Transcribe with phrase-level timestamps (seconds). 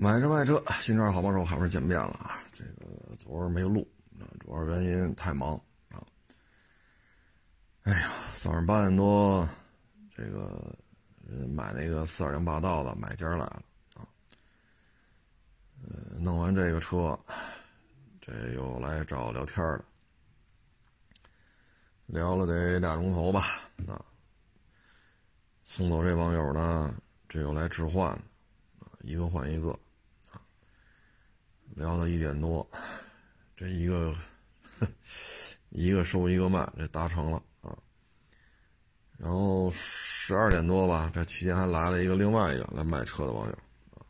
[0.00, 2.38] 买车卖车，新车好帮手，还是见面了啊！
[2.52, 3.84] 这个昨儿没录，
[4.38, 5.60] 主要原因太忙
[5.90, 5.98] 啊。
[7.82, 9.46] 哎呀，早上八点多，
[10.14, 10.72] 这个
[11.48, 13.62] 买那个四二零霸道的买家来了
[13.96, 14.06] 啊。
[15.82, 17.18] 呃，弄完这个车，
[18.20, 19.84] 这又来找聊天了，
[22.06, 23.46] 聊了得俩钟头吧。
[23.88, 24.00] 啊，
[25.64, 26.94] 送走这网友呢，
[27.28, 28.10] 这又来置换
[28.78, 29.76] 啊，一个换一个。
[31.78, 32.68] 聊到一点多，
[33.54, 34.12] 这一个
[35.70, 37.78] 一个收一个卖，这达成了啊。
[39.16, 43.52] 然后十二点多吧，这期间还来了一个另外一个来卖车的网友
[43.94, 44.02] 啊。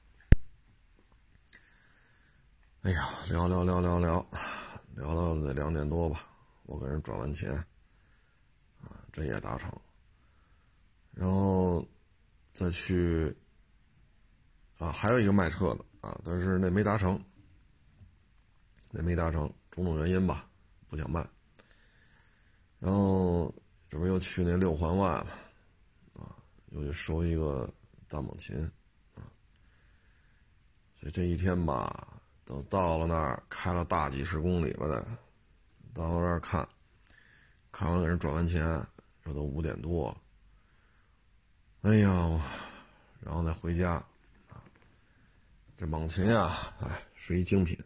[2.82, 4.26] 哎呀，聊聊聊聊聊，
[4.94, 6.26] 聊到得两点多吧，
[6.64, 7.52] 我给人转完钱
[8.80, 9.70] 啊，这也达成。
[11.12, 11.86] 然后
[12.52, 13.36] 再去
[14.78, 17.22] 啊，还有一个卖车的啊，但是那没达成。
[18.90, 20.48] 那没达成，种种原因吧，
[20.88, 21.26] 不想卖。
[22.78, 23.54] 然后
[23.88, 25.26] 这不又去那六环外了，
[26.14, 26.36] 啊，
[26.70, 27.68] 又去收一个
[28.08, 28.56] 大猛禽，
[29.14, 29.26] 啊。
[30.98, 35.06] 所以这一天吧，等到了那儿，开了大几十公里了的，
[35.92, 36.66] 到那儿看，
[37.70, 38.64] 看完给人转完钱，
[39.24, 40.16] 这都五点多。
[41.82, 42.40] 哎呀，
[43.20, 43.92] 然后再回家，
[44.48, 44.62] 啊，
[45.76, 47.78] 这猛禽啊，哎，是一精品。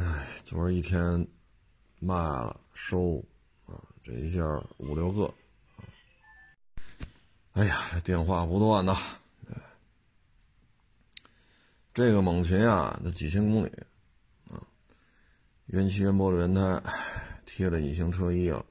[0.00, 1.28] 哎，昨儿一天
[1.98, 3.22] 卖了收
[3.66, 4.40] 啊，这一下
[4.78, 5.34] 五六个！
[7.52, 8.96] 哎呀，这电话不断呐。
[11.92, 13.68] 这个猛禽啊，那几千公里
[14.48, 14.56] 啊，
[15.66, 16.82] 原漆原玻璃原胎，
[17.44, 18.64] 贴了隐形车衣了，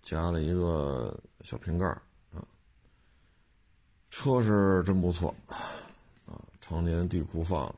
[0.00, 1.86] 加了一个小瓶盖
[2.32, 2.40] 啊，
[4.08, 5.34] 车是真不错
[6.24, 7.74] 啊，常年地库放。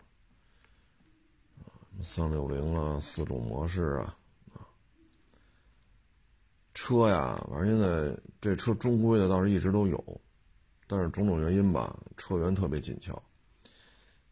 [2.02, 4.16] 三六零啊，四种模式啊，
[4.54, 4.64] 啊，
[6.72, 10.20] 车呀，反正现在这车中规的倒是一直都有，
[10.86, 13.22] 但是种种原因吧，车源特别紧俏，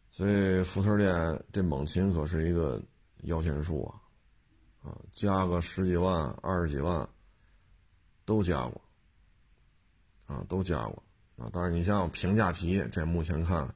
[0.09, 2.81] 所以福特店这猛禽可是一个
[3.23, 7.07] 摇钱树啊，啊，加个十几万、二十几万
[8.25, 8.81] 都加过，
[10.25, 11.03] 啊，都加过
[11.37, 13.71] 啊，但是你像平价题，这目前看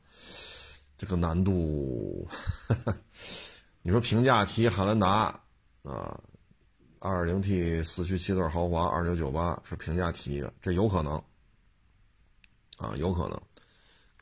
[0.98, 2.28] 这个难度。
[3.86, 5.38] 你说平价提汉兰达
[5.84, 6.18] 啊
[7.02, 11.22] ，2.0T 四驱七座豪华2998是平价提一个，这有可能
[12.78, 13.42] 啊，有可能，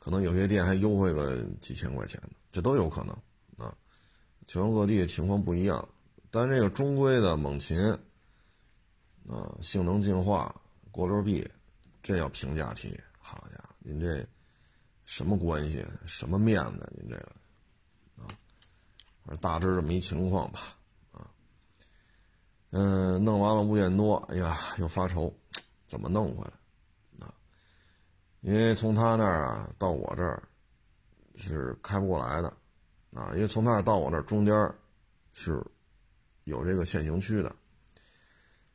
[0.00, 3.16] 可能有些店还优惠个几千块钱的，这都有可能
[3.56, 3.72] 啊。
[4.48, 5.88] 全国各地情况不一样，
[6.28, 7.78] 但这个中规的猛禽
[9.28, 10.52] 啊，性能进化，
[10.90, 11.48] 国六 B，
[12.02, 14.26] 这要平价提，好家伙，您这
[15.04, 17.41] 什么关系，什么面子，您这个。
[19.40, 20.60] 大致这么一情况吧，
[21.12, 21.26] 啊，
[22.70, 25.32] 嗯，弄完了五点多，哎呀，又发愁，
[25.86, 27.26] 怎么弄回来？
[27.26, 27.32] 啊，
[28.40, 30.42] 因为从他那儿啊到我这儿
[31.36, 32.48] 是开不过来的，
[33.14, 34.70] 啊，因为从他那儿到我这儿中间
[35.32, 35.64] 是
[36.44, 37.54] 有这个限行区的，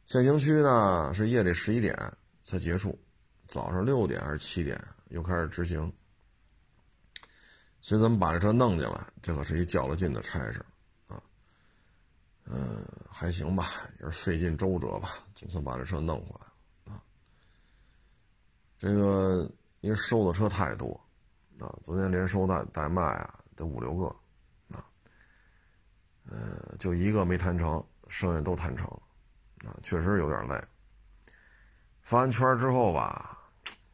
[0.06, 1.96] 限行区呢是夜里十一点
[2.44, 2.98] 才结束，
[3.48, 5.94] 早上六点还是七点又开始执行。
[7.88, 10.60] 所以咱们把这车弄进来，这可是一较了劲的差事
[11.08, 11.24] 啊。
[12.44, 13.70] 嗯，还行吧，
[14.02, 16.48] 也是费尽周折吧，总算把这车弄回来
[16.92, 17.02] 了啊。
[18.78, 19.50] 这个
[19.80, 21.00] 因为收的车太多
[21.62, 24.08] 啊，昨天连收带带卖啊，得五六个
[24.78, 24.84] 啊。
[26.26, 29.02] 呃，就一个没谈成，剩下都谈成了
[29.70, 30.62] 啊，确实有点累。
[32.02, 33.40] 发完圈之后吧，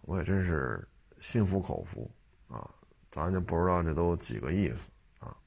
[0.02, 0.84] 我也真是
[1.20, 2.10] 心服口服
[2.48, 2.68] 啊。
[3.14, 5.38] 咱就不知道这都几个意思啊？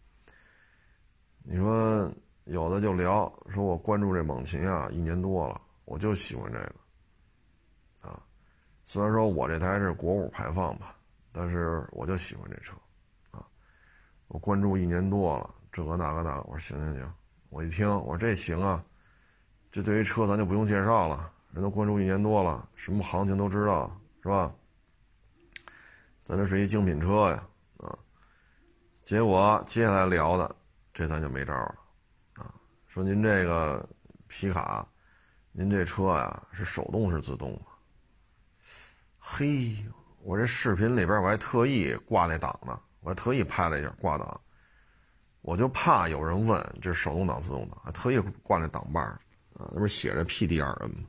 [1.42, 2.08] 你说
[2.44, 8.22] 有的就聊说，我关注这猛禽啊一年多了，我就喜欢这个啊。
[8.84, 10.94] 虽然说我这台是国五排放吧，
[11.32, 12.76] 但是我就喜欢这车
[13.32, 13.44] 啊。
[14.28, 17.14] 我关注一年多了，这个那个那个，我说行行行，
[17.48, 18.80] 我一听我说这行啊，
[19.72, 23.90] 这对于车咱就不用介绍了，人都关注一年多了，什么行情都知道
[24.22, 24.54] 是吧？
[26.22, 27.44] 咱这是一精品车呀。
[29.06, 30.56] 结果接下来聊的，
[30.92, 31.78] 这咱就没招了，
[32.34, 32.52] 啊，
[32.88, 33.88] 说您这个
[34.26, 34.84] 皮卡，
[35.52, 37.78] 您这车呀是手动是自动啊？
[39.20, 39.76] 嘿，
[40.22, 44.40] 我这视频里边我还特意挂那档呢，我还特意拍了一下挂档，
[45.40, 49.20] 我就怕有人问这是手动挡自动挡，还特意挂那档把儿
[49.54, 51.08] 啊，那不是写着 PDRN 吗？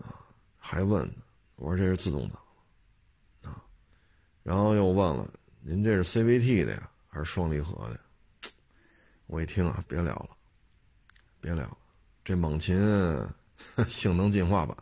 [0.00, 0.20] 啊，
[0.58, 1.14] 还问呢，
[1.54, 3.50] 我说这是自动挡。
[3.50, 3.64] 啊
[4.42, 5.26] 然后又问了
[5.68, 7.98] ：“您这是 CVT 的呀，还是双离合的？”
[9.26, 10.30] 我一听啊，别聊了，
[11.40, 11.78] 别聊了，
[12.24, 12.76] 这猛禽
[13.90, 14.76] 性能进化版，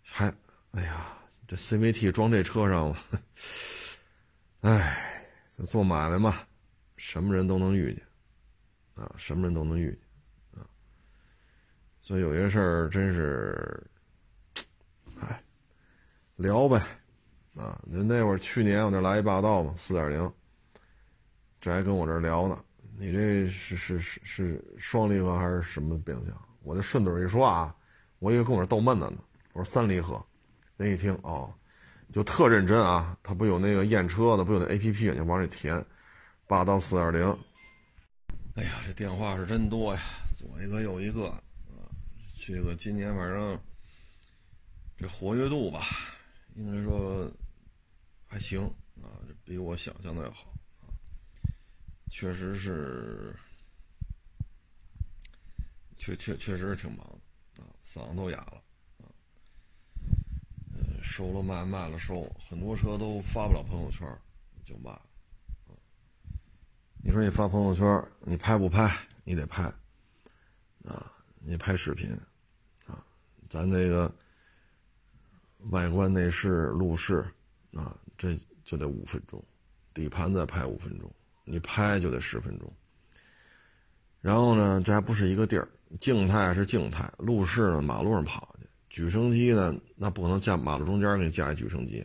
[0.00, 0.32] 还，
[0.70, 1.18] 哎呀，
[1.48, 2.94] 这 CVT 装这车上，
[4.60, 5.26] 哎，
[5.66, 6.46] 做买卖嘛，
[6.96, 8.06] 什么人都能遇见，
[8.94, 10.70] 啊，什么人都能遇见，啊，
[12.00, 13.84] 所以有些事儿真是，
[15.18, 15.42] 哎，
[16.36, 16.80] 聊呗，
[17.56, 20.32] 啊，那那会儿去年我那来一霸道嘛，四点零，
[21.58, 22.62] 这还跟我这聊呢。
[22.98, 26.34] 你这是是是是双离合还是什么变速箱？
[26.62, 27.74] 我这顺嘴一说啊，
[28.18, 29.18] 我以为跟我这逗闷子呢。
[29.52, 30.24] 我说三离合，
[30.76, 31.52] 人一听哦，
[32.12, 33.16] 就特认真啊。
[33.22, 35.82] 他不有那个验车的，不有那 A P P，就往里填，
[36.46, 37.38] 霸道四点零。
[38.56, 40.00] 哎呀，这电话是真多呀，
[40.36, 41.40] 左一个右一个啊。
[42.46, 43.58] 这个今年反正
[44.96, 45.80] 这活跃度吧，
[46.54, 47.30] 应该说
[48.26, 48.62] 还行
[49.02, 49.06] 啊，
[49.44, 50.90] 比我想象的要好啊。
[52.08, 53.34] 确实是，
[55.96, 58.62] 确确确实是挺忙的啊，嗓子都哑了
[58.98, 59.04] 啊。
[60.74, 64.06] 嗯，收了卖，卖了收，很多车都发不了朋友圈，
[64.64, 65.74] 就卖啊。
[67.02, 68.96] 你说你发朋友圈，你拍不拍？
[69.24, 69.64] 你得拍
[70.84, 72.12] 啊，你拍视频
[72.86, 73.04] 啊，
[73.50, 74.12] 咱这个
[75.70, 77.24] 外观内饰、路试
[77.72, 79.42] 啊，这就得五分钟，
[79.92, 81.10] 底盘再拍五分钟。
[81.48, 82.68] 你拍就得十分钟，
[84.20, 85.68] 然后呢，这还不是一个地儿，
[86.00, 92.04] 静态是静态，路试呢，马路上跑去，举升机呢，那不可能架马路中间给你架一举升机，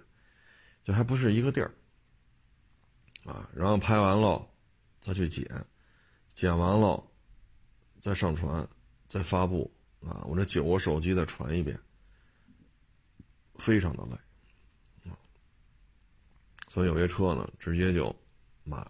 [0.83, 1.73] 这还不是一个地儿，
[3.25, 4.47] 啊，然后拍完喽，
[4.99, 5.43] 再去剪，
[6.35, 7.03] 剪完喽，
[7.99, 8.69] 再上传，
[9.07, 11.75] 再发布，啊，我这九个手机再传一遍，
[13.55, 14.15] 非常的累，
[16.71, 18.15] 所以有些车呢，直接就
[18.63, 18.89] 骂。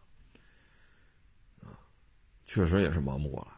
[2.45, 3.56] 确实也是忙不过来，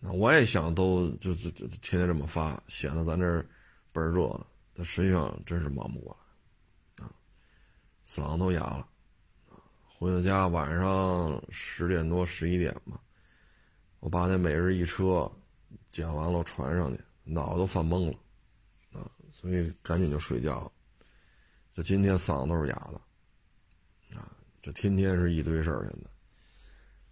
[0.00, 3.26] 那我也想都就就就天天这么发，显得咱这
[3.92, 4.40] 倍儿热，
[4.72, 6.16] 但实际上真是忙不过
[6.96, 7.12] 来，啊，
[8.06, 8.88] 嗓子都哑了，
[9.84, 12.98] 回到家晚上十点多十一点吧，
[14.00, 15.30] 我把那每日一车
[15.90, 18.18] 讲完了传上去，脑子都犯懵了，
[18.98, 20.72] 啊，所以赶紧就睡觉了，
[21.74, 23.00] 这今天嗓子都是哑的，
[24.66, 26.10] 这天天是一堆事儿现在。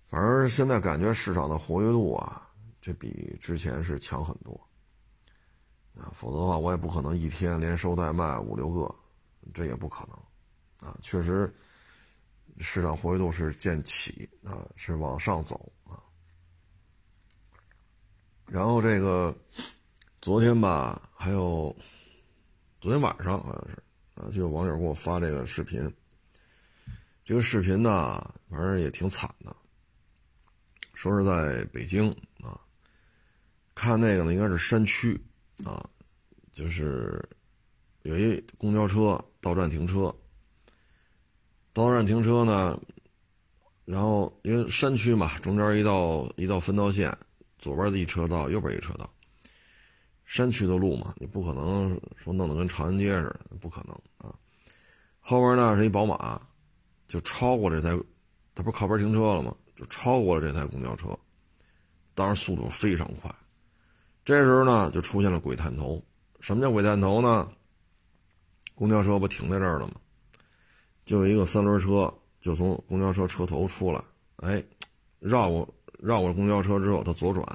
[0.08, 4.60] 反正现在感觉市场的活跃度啊，这比之前是强很多，
[5.96, 8.92] 啊，否则的话我也不可能一天连收带卖五六个，
[9.52, 11.54] 这也不可能，啊，确实
[12.58, 16.02] 市场活跃度是渐起啊，是往上走啊。
[18.46, 19.32] 然后这个
[20.20, 21.72] 昨天吧，还有
[22.80, 23.82] 昨天晚上好像是
[24.16, 25.88] 啊，就有网友给我发这个视频，
[27.24, 29.56] 这个视频呢，反正也挺惨的。
[30.92, 32.10] 说是在北京
[32.42, 32.60] 啊，
[33.74, 35.18] 看那个呢，应该是山区
[35.64, 35.88] 啊，
[36.52, 37.26] 就是
[38.02, 40.14] 有一公交车到站停车，
[41.72, 42.78] 到站停车呢，
[43.86, 47.10] 然后因为山区嘛，中间一道一道分道线，
[47.58, 49.10] 左边的一车道，右边一车道，
[50.26, 54.34] 山区的路嘛，你不可能说弄得跟长安街似的，不可能啊。
[55.20, 56.40] 后边呢是一宝马，
[57.14, 57.96] 就超过这台，
[58.56, 59.54] 他不是靠边停车了吗？
[59.76, 61.16] 就超过了这台公交车，
[62.12, 63.32] 当时速度非常快。
[64.24, 66.02] 这时候呢，就出现了鬼探头。
[66.40, 67.48] 什么叫鬼探头呢？
[68.74, 69.94] 公交车不停在这儿了吗？
[71.04, 74.02] 就有一个三轮车，就从公交车车头出来，
[74.38, 74.60] 哎，
[75.20, 77.46] 绕过绕过公交车之后，他左转，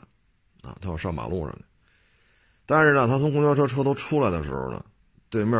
[0.61, 1.65] 啊，他要上马路上去。
[2.65, 4.85] 但是呢，他从公交车车头出来的时候呢，
[5.29, 5.53] 对面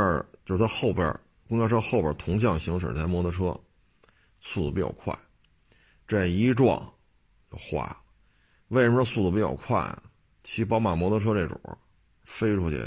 [0.46, 1.14] 就是他后边
[1.50, 3.60] 公交车后边同向行驶那台摩托车，
[4.42, 5.18] 速度比较快。
[6.08, 6.80] 这一撞
[7.52, 7.98] 就坏了，
[8.70, 9.98] 为什么速度比较快？
[10.44, 11.60] 骑宝马摩托车这种，
[12.24, 12.78] 飞出去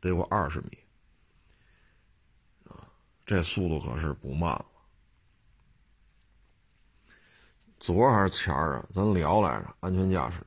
[0.00, 0.78] 得有二十米
[2.64, 2.88] 啊，
[3.26, 4.66] 这速度可是不慢了。
[7.78, 8.86] 昨儿还是前儿啊？
[8.94, 10.40] 咱聊来着安全驾驶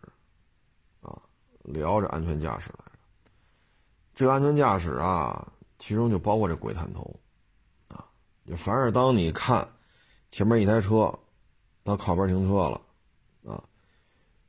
[1.02, 1.22] 啊，
[1.64, 2.92] 聊着安全驾驶来着。
[4.16, 7.20] 这个安全驾驶啊，其中就包括这鬼探头
[7.90, 8.06] 啊，
[8.48, 9.68] 就凡是当你看
[10.34, 11.14] 前面一台车。
[11.86, 12.82] 到靠边停车了，
[13.44, 13.62] 啊，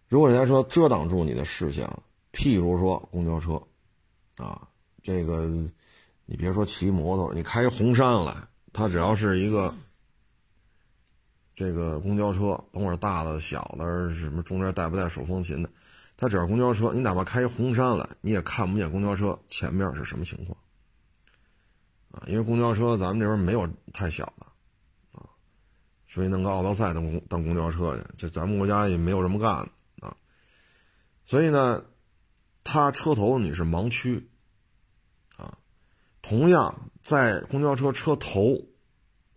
[0.06, 2.00] 如果这台车遮挡住你的视线了，
[2.32, 3.60] 譬如说公交车，
[4.36, 4.68] 啊，
[5.02, 5.48] 这个
[6.26, 8.32] 你别说骑摩托，你开红山来，
[8.72, 9.74] 它只要是一个
[11.56, 15.68] 这个公交车，甭管大的小的，什么中间带不带手风琴的，
[16.16, 20.56] 它只要公交车，你哪怕开红山来，你也看不见公交车前面是什么情况，
[22.12, 24.46] 啊，因为公交车咱们这边没有太小的。
[26.14, 29.68] 所以弄个奥德赛当公当公交车去，这咱们国家也没有这么干
[29.98, 30.16] 的啊。
[31.24, 31.84] 所以呢，
[32.62, 34.30] 它车头你是盲区
[35.36, 35.58] 啊。
[36.22, 38.56] 同样，在公交车车头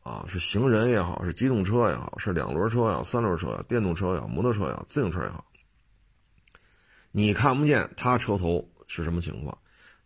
[0.04, 5.44] 啊，是行人也好，是机动车也好，是两轮车也好，三轮车也好，电动车也好，摩托车也好，自行车也好，
[7.10, 9.58] 你看不见它车头是什么情况，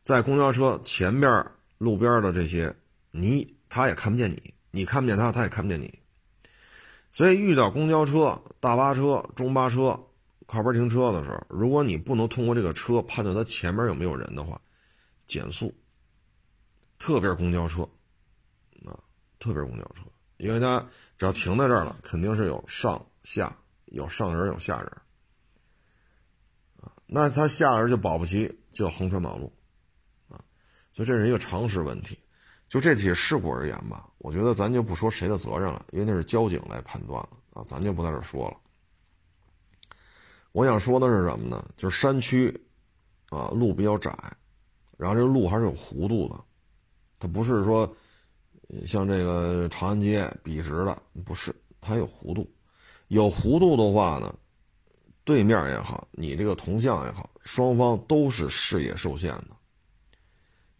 [0.01, 1.45] 在公交车前边
[1.79, 2.73] 路边的这些，
[3.11, 4.53] 你他也看不见你。
[4.73, 6.00] 你看不见他，他也看不见你，
[7.11, 9.99] 所以遇到公交车、大巴车、中巴车
[10.45, 14.59] 靠边停车的时候，如果你不能通过这个车判断它前面有没有人的话，
[15.27, 15.73] 减速。
[16.97, 17.81] 特别是公交车，
[18.85, 18.93] 啊，
[19.39, 20.03] 特别是公交车，
[20.37, 20.87] 因为它
[21.17, 24.87] 只要停在这儿了，肯定是有上下，有上人有下人，
[26.79, 29.51] 啊，那他下人就保不齐就横穿马路，
[30.29, 30.37] 啊，
[30.93, 32.19] 所以这是一个常识问题。
[32.71, 38.57] 就这起事故而言吧，我觉得咱就不说谁的责任了，因为那是交警来判断了啊，咱就不在这说了。
[40.53, 41.67] 我想说的是什么呢？
[41.75, 42.49] 就是山区，
[43.27, 44.17] 啊，路比较窄，
[44.97, 46.41] 然后这个路还是有弧度的，
[47.19, 47.93] 它不是说
[48.85, 52.49] 像这个长安街笔直的，不是，它有弧度。
[53.09, 54.33] 有弧度的话呢，
[55.25, 59.47] 对面也好，你这个同向也好，双方都是视野受限的。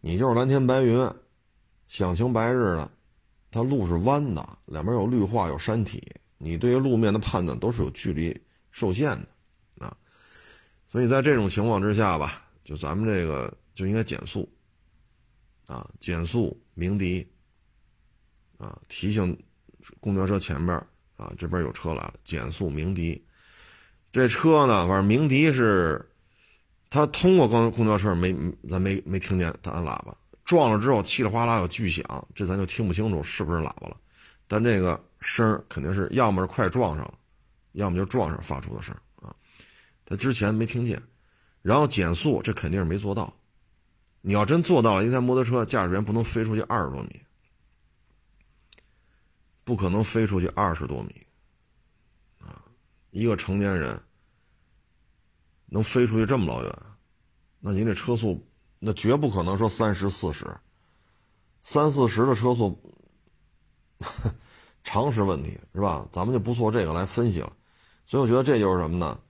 [0.00, 1.06] 你就是蓝天白云。
[1.92, 2.90] 响晴白日的，
[3.50, 6.02] 它路是弯的，两边有绿化有山体，
[6.38, 8.34] 你对于路面的判断都是有距离
[8.70, 9.94] 受限的啊。
[10.88, 14.50] 所以在这种情况之下吧，就咱们这个就应该减速
[15.66, 17.30] 啊，减速鸣笛
[18.56, 19.38] 啊，提醒
[20.00, 20.74] 公交车前面
[21.18, 23.22] 啊这边有车来了，减速鸣笛。
[24.12, 26.10] 这车呢，反正鸣笛是，
[26.88, 28.34] 他通过公公交车没
[28.70, 30.16] 咱没没听见他按喇叭。
[30.44, 33.96] 撞了之后，稀里哗啦有巨响，这咱就听不清楚是不是喇叭了。
[34.48, 37.14] 但这个声肯定是要么是快撞上了，
[37.72, 39.34] 要么就撞上发出的声啊。
[40.04, 41.00] 他之前没听见，
[41.62, 43.32] 然后减速，这肯定是没做到。
[44.20, 47.20] 你要真做到了，一台摩托车驾驶员不能飞出去二十多米，
[49.64, 51.26] 不可能飞出去二十多米
[52.40, 52.62] 啊。
[53.10, 53.98] 一个成年人
[55.66, 56.78] 能飞出去这么老远，
[57.58, 58.44] 那您这车速？
[58.84, 60.44] 那绝不可能说三十四十，
[61.62, 62.76] 三四十的车速，
[64.82, 66.04] 常识问题是吧？
[66.10, 67.52] 咱们就不做这个来分析了。
[68.06, 69.20] 所以我觉得这就是什么呢？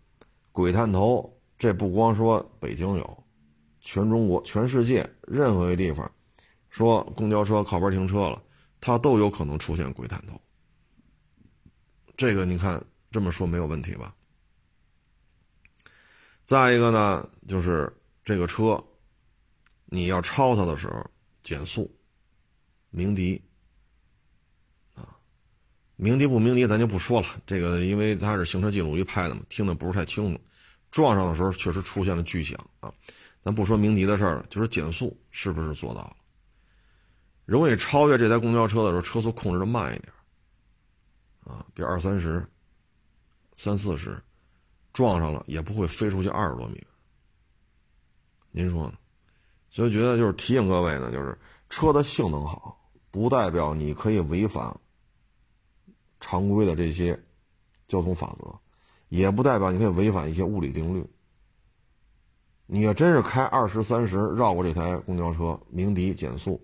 [0.52, 3.24] 鬼探头，这不光说北京有，
[3.82, 6.10] 全中国、全世界任何一个地方，
[6.70, 8.42] 说公交车靠边停车了，
[8.80, 10.40] 它都有可能出现鬼探头。
[12.16, 14.14] 这个你看这么说没有问题吧？
[16.46, 17.94] 再一个呢，就是
[18.24, 18.82] 这个车。
[19.94, 21.04] 你要超他的时候，
[21.42, 21.94] 减速，
[22.88, 23.38] 鸣笛，
[24.94, 25.14] 啊，
[25.96, 27.28] 鸣笛不鸣笛咱就不说了。
[27.46, 30.40] 这个因为它是行车记录仪拍的嘛，听得不是太清楚。
[30.90, 32.90] 撞上的时候确实出现了巨响啊，
[33.44, 36.16] 咱不说鸣笛的事儿了，就是减速是不是做到了？
[37.44, 40.12] 容易超越这台公交车的时候，车速控制的慢一点，
[41.44, 42.42] 啊，比二三十、
[43.58, 44.18] 三四十，
[44.94, 46.82] 撞上了也不会飞出去二十多米。
[48.52, 48.94] 您说呢？
[49.72, 51.36] 所以觉得就是提醒各位呢，就是
[51.70, 52.78] 车的性能好，
[53.10, 54.78] 不代表你可以违反
[56.20, 57.18] 常规的这些
[57.88, 58.54] 交通法则，
[59.08, 61.04] 也不代表你可以违反一些物理定律。
[62.66, 66.62] 你要真是开二十三十绕过这台公交车鸣笛减速，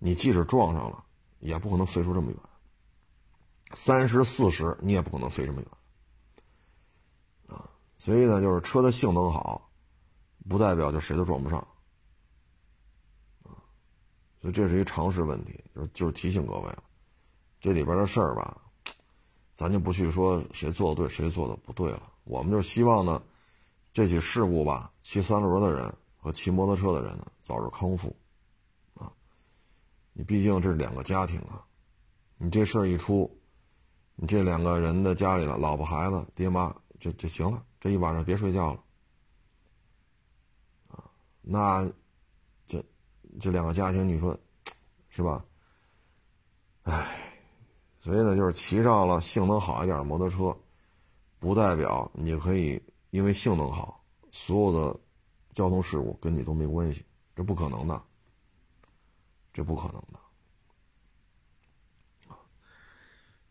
[0.00, 1.04] 你即使撞上了，
[1.38, 2.40] 也不可能飞出这么远。
[3.74, 9.70] 三十四十你也不可能飞这么远，啊，所以呢，就是车的性能好，
[10.48, 11.64] 不代表就谁都撞不上。
[14.40, 16.72] 所以这是一常识问题，就是就是提醒各位，
[17.60, 18.56] 这里边的事儿吧，
[19.52, 22.12] 咱就不去说谁做的对，谁做的不对了。
[22.22, 23.20] 我们就希望呢，
[23.92, 28.14] 这起事故吧，骑三轮的人和骑摩托车的人呢早日康复，
[28.94, 29.12] 啊，
[30.12, 31.64] 你毕竟这是两个家庭啊，
[32.36, 33.28] 你这事儿一出，
[34.14, 38.84] 你这两个人的家里的老婆孩子爹妈就就行了，这一晚上别睡觉了，
[40.90, 41.02] 啊，
[41.42, 41.90] 那。
[43.40, 44.38] 这两个家庭，你说
[45.08, 45.44] 是吧？
[46.82, 47.32] 唉，
[48.00, 50.56] 所以呢，就是骑上了性能好一点的摩托车，
[51.38, 55.00] 不代表你可以因为性能好，所有的
[55.54, 57.04] 交通事故跟你都没关系，
[57.36, 58.02] 这不可能的，
[59.52, 60.18] 这不可能的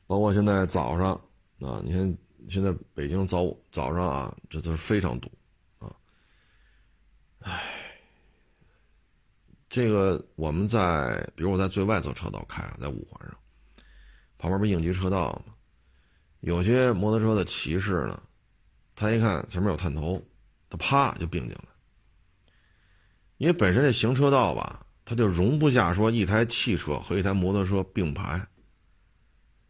[0.07, 1.13] 包括现在早上
[1.59, 2.17] 啊，你看
[2.49, 5.29] 现在北京早早上啊，这都是非常堵
[5.79, 5.95] 啊，
[7.39, 7.86] 唉。
[9.69, 13.37] 这个我们在，比如我在最外侧车道开，在五环上，
[14.37, 15.53] 旁边不是应急车道吗？
[16.41, 18.21] 有些摩托车的骑士呢，
[18.95, 20.23] 他一看前面有探头，
[20.69, 21.65] 他啪就并进来。
[23.37, 28.41] 因为本身这行车道吧，它就容不下说一台汽车和一台摩托车并排。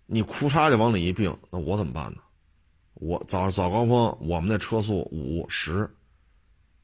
[0.06, 2.20] 你哭嚓就往里一并，那我怎么办呢？
[2.94, 5.90] 我早早高峰，我们的车速五十，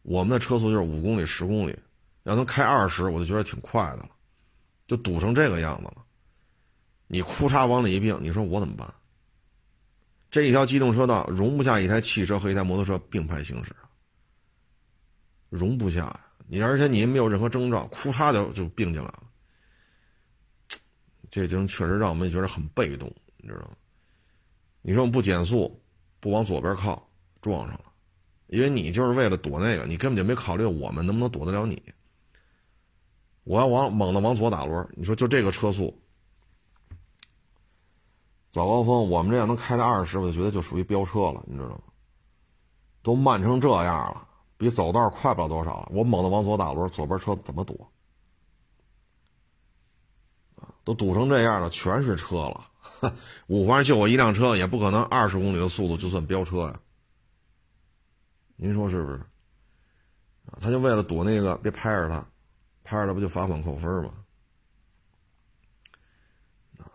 [0.01, 1.77] 我们的车速就是五公里、十公里，
[2.23, 4.09] 要能开二十，我就觉得挺快的了，
[4.87, 5.97] 就堵成这个样子了。
[7.07, 8.93] 你哭嚓往里一并，你说我怎么办？
[10.31, 13.75] 这一条机动车道容不下一台汽车和一台摩托车并排行驶，
[15.49, 16.19] 容不下呀！
[16.47, 19.23] 你而且你没有任何征兆，哭嚓就就并进来了，
[21.29, 23.75] 这经确实让我们觉得很被动，你知道吗？
[24.81, 25.79] 你说我们不减速？
[26.19, 27.07] 不往左边靠，
[27.41, 27.85] 撞上了，
[28.47, 31.81] 因为你就是为了躲那个，你根本就没考虑我们能不能躲得了你。
[33.43, 35.93] 我要往猛的往左打轮，你说就这个车速，
[38.49, 41.81] 早高峰我们这样能开到二十，我就觉得就属于飙车了，你知道吗？
[43.01, 45.89] 都慢成这样了，比走道快不了多少了。
[45.91, 47.75] 我猛的往左打轮，左边车怎么躲？
[50.85, 52.69] 都堵成这样了，全是车了。
[53.47, 56.79] 五环就我一辆车，也不可能二十公里的速度就算飙车呀。
[58.55, 59.21] 您说是不是？
[60.61, 62.25] 他就为了躲那个，别拍着他，
[62.83, 64.11] 拍了不就罚款扣分吗？
[66.79, 66.85] 啊，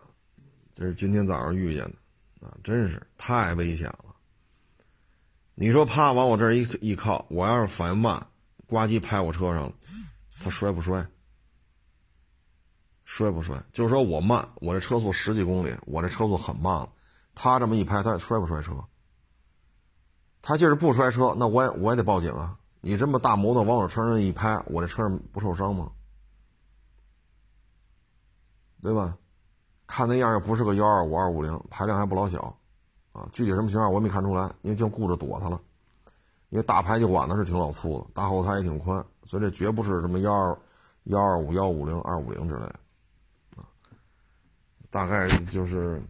[0.75, 4.05] 这是今天早上遇见的，啊，真是太危险了。
[5.55, 8.27] 你说啪往我这儿一一靠，我要是反应慢，
[8.67, 9.73] 呱唧拍我车上了，
[10.43, 11.05] 他摔不摔？
[13.03, 13.61] 摔不摔？
[13.73, 16.93] 就是说我慢，我这车速十几公里，我这车速很慢了。
[17.33, 18.85] 他这么一拍，他摔不摔车？
[20.41, 22.58] 他就是不摔车，那我也我也得报警啊！
[22.81, 25.91] 你这么大摩托往我车上一拍，我这车上不受伤吗？
[28.81, 29.17] 对吧？
[29.85, 32.55] 看那样又不是个幺二五二五零，排量还不老小，
[33.11, 35.59] 啊，具体什么型号我没看出来，因为就顾着躲它了。
[36.49, 40.57] 因为大排气管子是挺老粗的，大后胎也挺宽，所以这绝不是什么幺二
[41.03, 42.79] 幺二五幺五零二五零之类的。
[43.55, 43.65] 啊
[44.89, 46.01] 大概就是，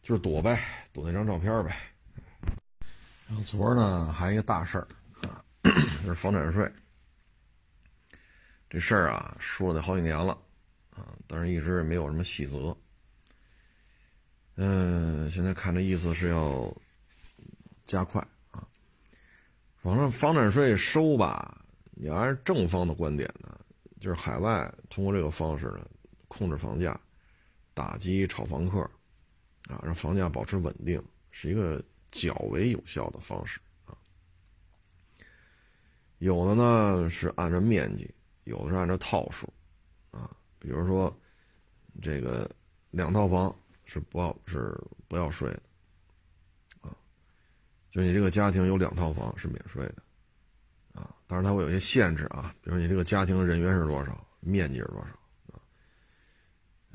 [0.00, 0.58] 就是躲呗，
[0.92, 1.76] 躲那张照片呗。
[3.26, 4.86] 然后昨儿呢，还一个大事儿
[6.02, 6.70] 这，是房产税。
[8.70, 10.36] 这事儿啊，说了得好几年了
[10.90, 12.76] 啊，但是一直也没有什么细则。
[14.56, 16.74] 嗯，现在看这意思是要
[17.86, 18.66] 加快啊。
[19.76, 23.58] 反正房产税收吧，你按正方的观点呢，
[24.00, 25.88] 就是海外通过这个方式呢，
[26.28, 26.98] 控制房价。
[27.74, 28.80] 打击炒房客，
[29.68, 31.00] 啊，让房价保持稳定，
[31.30, 33.60] 是一个较为有效的方式。
[36.18, 38.08] 有的呢是按照面积，
[38.44, 39.52] 有的是按照套数，
[40.10, 41.16] 啊，比如说
[42.02, 42.50] 这个
[42.90, 43.54] 两套房
[43.84, 44.76] 是不要是
[45.06, 45.62] 不要税的，
[46.80, 46.96] 啊，
[47.90, 50.02] 就你这个家庭有两套房是免税的，
[50.92, 55.08] 啊，当然它会有一些限制啊，比如你这个家庭人员是多少，面积是多少。
[55.52, 55.60] 啊，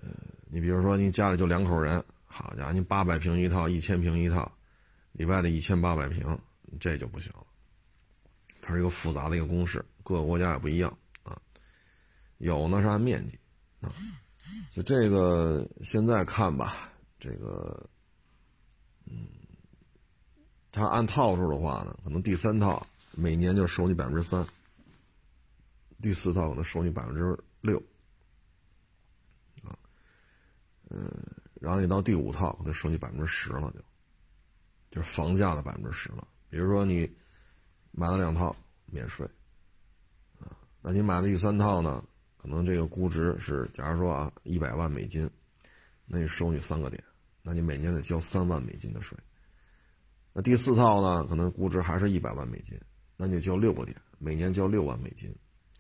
[0.02, 0.10] 呃
[0.50, 4.52] 你比如说，你家里就两口人，好家伙，你八百平一套，一千平一套，
[5.14, 6.38] 里外的一千八百平，
[6.80, 7.48] 这就不行了。
[8.65, 11.38] 它是一个复杂的一个公式，各个国家也不一样啊。
[12.38, 13.38] 有呢是按面积
[13.82, 13.91] 啊，
[14.71, 17.89] 就这个现在看吧，这个，
[19.06, 19.28] 嗯，
[20.71, 24.45] 它按套数的话呢，可能第三套每年就收你百分之三，
[26.02, 27.78] 第四套可能收你百分之六。
[29.63, 29.76] 啊
[30.89, 31.12] 嗯，
[31.56, 33.82] 然后你到第五套，可能收你百分之十了，就，
[34.89, 36.26] 就是房价的百分之十了。
[36.49, 37.13] 比如说你
[37.96, 38.56] 买了两套
[38.88, 39.24] 免税，
[40.40, 40.50] 啊，
[40.82, 42.04] 那你买了第三套呢，
[42.38, 45.30] 可能这个估值是，假如说啊一百万美金，
[46.08, 47.02] 那你收你三个点，
[47.44, 49.16] 那你每年得交三万美金的税。
[50.34, 52.76] 那第四套呢，可能估值还是一百万美金，
[53.16, 55.32] 那就交六个点，每年交六万美金。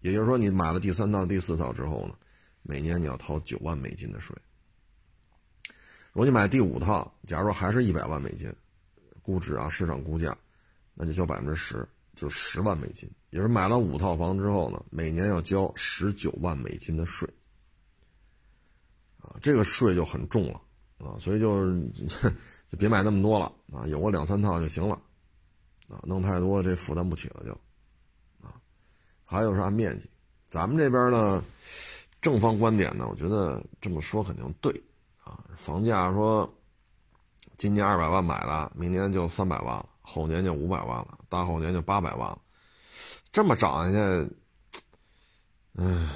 [0.01, 2.15] 也就是说，你买了第三套、第四套之后呢，
[2.61, 4.37] 每年你要掏九万美金的税。
[6.11, 8.53] 如果你买第五套，假如说还是一百万美金，
[9.23, 10.37] 估值啊，市场估价，
[10.93, 13.09] 那就交百分之十，就十万美金。
[13.29, 17.27] 也是买了五套房之后呢，每年要交十九万美金的税，
[19.19, 20.61] 啊，这个税就很重了
[20.99, 21.81] 啊，所以就是
[22.69, 24.93] 就别买那么多了啊，有个两三套就行了，
[25.89, 27.51] 啊，弄太多这负担不起了就，
[28.45, 28.53] 啊，
[29.25, 30.09] 还有是按面积，
[30.47, 31.43] 咱们这边呢，
[32.21, 34.71] 正方观点呢，我觉得这么说肯定对。
[35.23, 36.53] 啊，房价说，
[37.55, 42.39] 今年二百万买了，明年就三百万了，后年就五百万了，大后年就八百万了，
[43.31, 44.29] 这么涨下去，
[45.77, 46.07] 唉，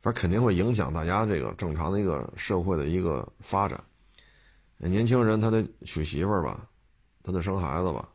[0.00, 3.82] 反正肯定会影响大家这个正常的一个社会的一个发展。
[4.76, 6.68] 年轻人他得娶媳妇儿吧，
[7.22, 8.06] 他得生孩子吧，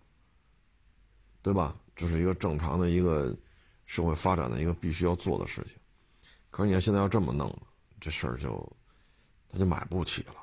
[1.41, 1.76] 对吧？
[1.95, 3.36] 这是一个正常的一个
[3.86, 5.76] 社会发展的一个必须要做的事情。
[6.50, 7.56] 可是你要现在要这么弄，
[8.00, 8.71] 这事儿就
[9.50, 10.36] 他就买不起了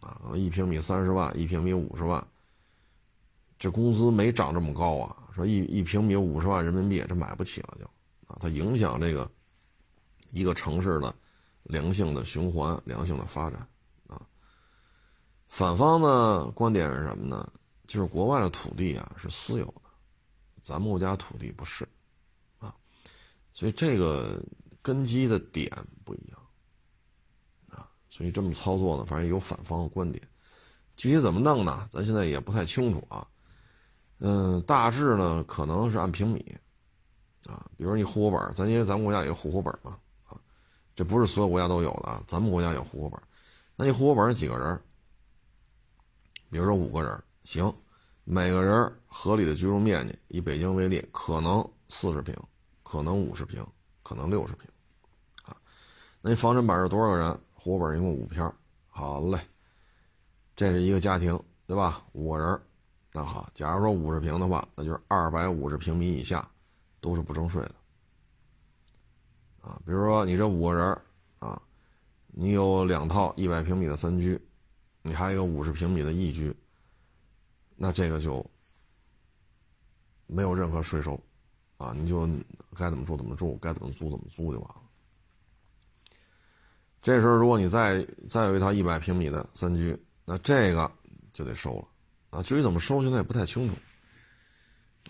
[0.00, 0.20] 啊！
[0.34, 2.26] 一平米三十万，一平米五十万，
[3.58, 5.16] 这工资没涨这么高啊！
[5.34, 7.84] 说一一平米五十万人民币，这买不起了就
[8.26, 8.36] 啊！
[8.40, 9.30] 它影响这个
[10.30, 11.14] 一个城市的
[11.64, 13.60] 良性的循环、良性的发展。
[14.06, 14.20] 啊
[15.48, 17.50] 反方呢观点是什么呢？
[17.86, 19.80] 就是国外的土地啊是私有的，
[20.62, 21.88] 咱们国家土地不是，
[22.58, 22.74] 啊，
[23.54, 24.44] 所以这个
[24.82, 25.72] 根基的点
[26.04, 26.40] 不一样，
[27.70, 30.22] 啊，所以这么操作呢，反正有反方的观点，
[30.98, 31.88] 具体怎么弄呢？
[31.90, 33.26] 咱现在也不太清楚啊，
[34.18, 36.56] 嗯，大致呢可能是按平米，
[37.46, 40.36] 啊，比如你户口本，咱因为咱们国家有户口本嘛，啊，
[40.94, 43.20] 这不是所有国家都有的啊，咱们国家有户口本，
[43.76, 44.80] 那你户口本是几个人？
[46.50, 47.72] 比如说五个人行，
[48.24, 52.34] 每个人合理的居住面积，以北京为例，可能四十平，
[52.82, 53.64] 可能五十平，
[54.02, 54.68] 可能六十平，
[55.44, 55.56] 啊，
[56.20, 57.40] 那你房产本是多少个人？
[57.60, 58.50] 户口本一共五篇，
[58.86, 59.38] 好嘞，
[60.56, 62.02] 这是一个家庭，对吧？
[62.12, 62.60] 五个人，
[63.18, 66.48] 那好，假如说五十平的话，那就是二百五十平米以下
[67.00, 67.74] 都是不征税的，
[69.60, 71.00] 啊，比如说你这五个人，
[71.40, 71.60] 啊，
[72.28, 74.40] 你有两套一百平米的三居。
[75.02, 76.54] 你还有一个五十平米的一居，
[77.76, 78.44] 那这个就
[80.26, 81.18] 没有任何税收，
[81.78, 82.28] 啊，你就
[82.76, 84.82] 该怎么住怎么住，该怎么租怎么租就完了。
[87.00, 90.90] 这时候，如果你再再有一套一百平米的三居，那这个
[91.32, 91.88] 就得收了，
[92.30, 93.74] 啊，至于怎么收，现在也不太清楚，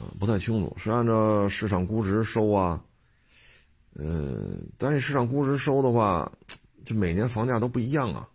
[0.04, 2.82] 啊，不太清楚，是按照市场估值收啊，
[3.94, 6.30] 嗯，但是市场估值收的话，
[6.84, 8.28] 这每年房价都不一样啊。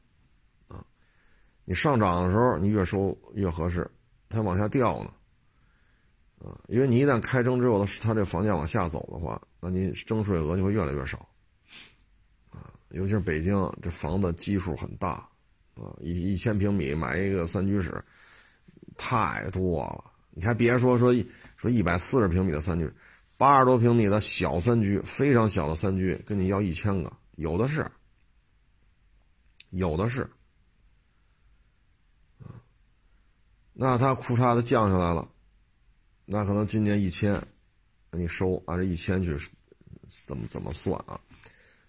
[1.65, 3.81] 你上涨的时候，你越收越合适；
[4.27, 5.13] 它往下掉呢，
[6.39, 11.25] 啊，因为你一旦开征之后，它这房价往下走的话，那你征税额就会越来越少，
[12.49, 15.25] 啊，尤其是北京这房子基数很大，
[15.75, 18.03] 啊，一一千平米买一个三居室，
[18.97, 20.11] 太多了。
[20.31, 21.13] 你还别说说
[21.55, 22.91] 说一百四十平米的三居，
[23.37, 27.89] 八十多平米的小三居，非常小的三居，跟你要一千个，有的是，
[29.69, 30.29] 有的是。
[33.73, 35.27] 那他裤衩子降下来了，
[36.25, 37.41] 那可能今年一千，
[38.11, 39.35] 你收按这一千去，
[40.25, 41.19] 怎么怎么算啊？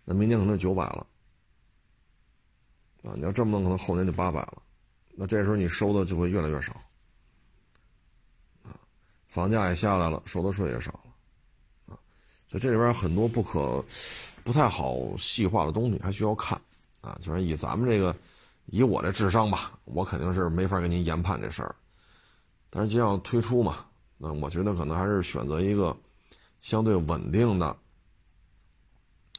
[0.04, 1.06] 那明年可能九百了，
[3.04, 4.62] 啊，你要这么弄，可能后年就八百了，
[5.14, 6.74] 那这时候你收的就会越来越少，
[9.34, 11.98] 房价也下来了，收的税也少了，啊，
[12.46, 13.84] 所以这里边很多不可
[14.44, 16.56] 不太好细化的东西，还需要看，
[17.00, 18.14] 啊，就是以咱们这个。
[18.66, 21.74] 以我这智商吧，我肯定是没法给您研判这事儿。
[22.70, 23.84] 但是既然要推出嘛，
[24.16, 25.94] 那我觉得可能还是选择一个
[26.62, 27.76] 相对稳定的、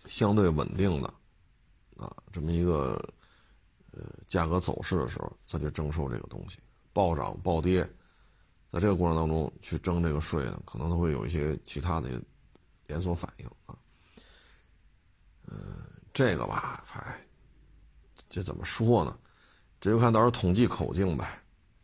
[0.05, 1.12] 相对稳定的
[1.97, 3.03] 啊这么一个
[3.93, 6.60] 呃价格走势的时候再去征收这个东西。
[6.93, 7.89] 暴涨暴跌，
[8.69, 12.10] 在这个过程当中去征这个税呢，可能它会有一些其他的
[12.88, 13.75] 连锁反应啊。
[15.47, 15.58] 嗯，
[16.13, 17.21] 这个吧，哎。
[18.28, 19.17] 这怎么说呢？
[19.80, 21.41] 这就看到时候统计口径呗。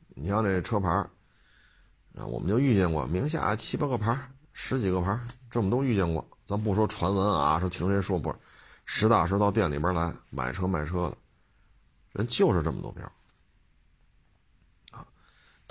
[0.10, 4.20] 你像这车牌啊，我们就遇见过名下七八个牌
[4.52, 5.18] 十几个牌
[5.50, 6.28] 这我们都遇见过。
[6.46, 8.36] 咱不说传闻啊，说听谁说不，
[8.84, 11.18] 实打实到店里边来买车卖车的，
[12.12, 13.10] 人就是这么多票。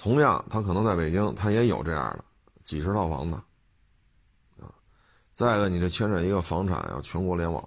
[0.00, 2.24] 同样，他可能在北京，他也有这样的
[2.64, 3.34] 几十套房子
[4.58, 4.72] 啊。
[5.34, 7.62] 再一个，你这牵扯一个房产要全国联网。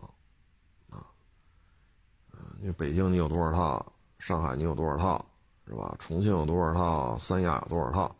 [2.59, 5.23] 因为北京你有多少套，上海你有多少套，
[5.67, 5.95] 是吧？
[5.99, 8.15] 重庆有多少套，三亚有多少套，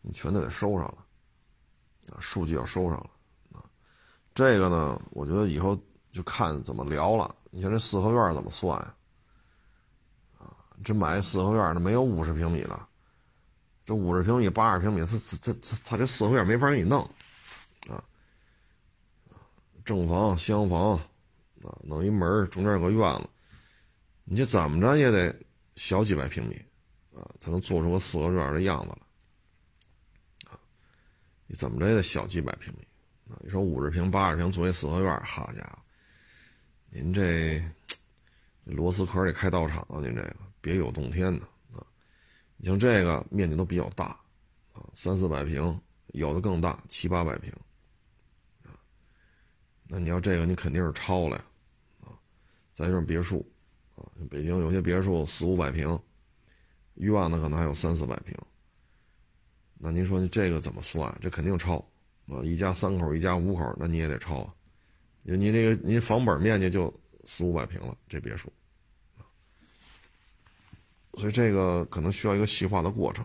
[0.00, 0.98] 你全都得收上了，
[2.12, 3.10] 啊，数据要收上了，
[3.52, 3.64] 啊，
[4.32, 5.76] 这个呢，我觉得以后
[6.12, 7.34] 就看怎么聊了。
[7.50, 8.94] 你像这四合院怎么算呀？
[10.38, 12.78] 啊，这买四合院的没有五十平米的，
[13.90, 17.02] 这五十平米、八十平米，他他他他这四合院没法给你弄，
[17.88, 18.00] 啊，
[19.84, 20.92] 正房、厢房，
[21.64, 23.28] 啊，弄一门中间有个院子。
[24.22, 25.34] 你这怎么着也得
[25.74, 26.54] 小几百平米，
[27.16, 30.54] 啊，才能做出个四合院的样子来，啊，
[31.48, 32.86] 你怎么着也得小几百平米，
[33.28, 35.78] 啊，你说五十平、八十平作为四合院，好家伙，
[36.90, 37.60] 您这
[38.62, 41.44] 螺丝壳得开道场啊，您这个别有洞天的，
[42.62, 44.08] 你像这个面积都比较大，
[44.74, 47.50] 啊，三四百平，有的更大，七八百平，
[48.64, 48.76] 啊，
[49.88, 52.12] 那你要这个你肯定是超了呀，
[52.74, 53.50] 再就是别墅，
[53.96, 55.98] 啊，北京有些别墅四五百平，
[56.96, 58.36] 院子可能还有三四百平。
[59.78, 61.16] 那您说这个怎么算？
[61.18, 61.76] 这肯定超
[62.26, 62.44] 啊！
[62.44, 64.54] 一家三口，一家五口，那你也得超啊！
[65.22, 66.92] 因为您这个您房本面积就
[67.24, 68.52] 四五百平了，这别墅，
[71.14, 73.24] 所以这个可能需要一个细化的过程。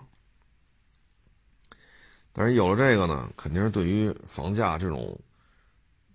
[2.33, 5.17] 但是有了这个呢，肯定是对于房价这种、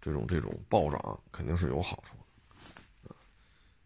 [0.02, 2.14] 这种、这种暴涨肯定是有好处
[3.08, 3.14] 的，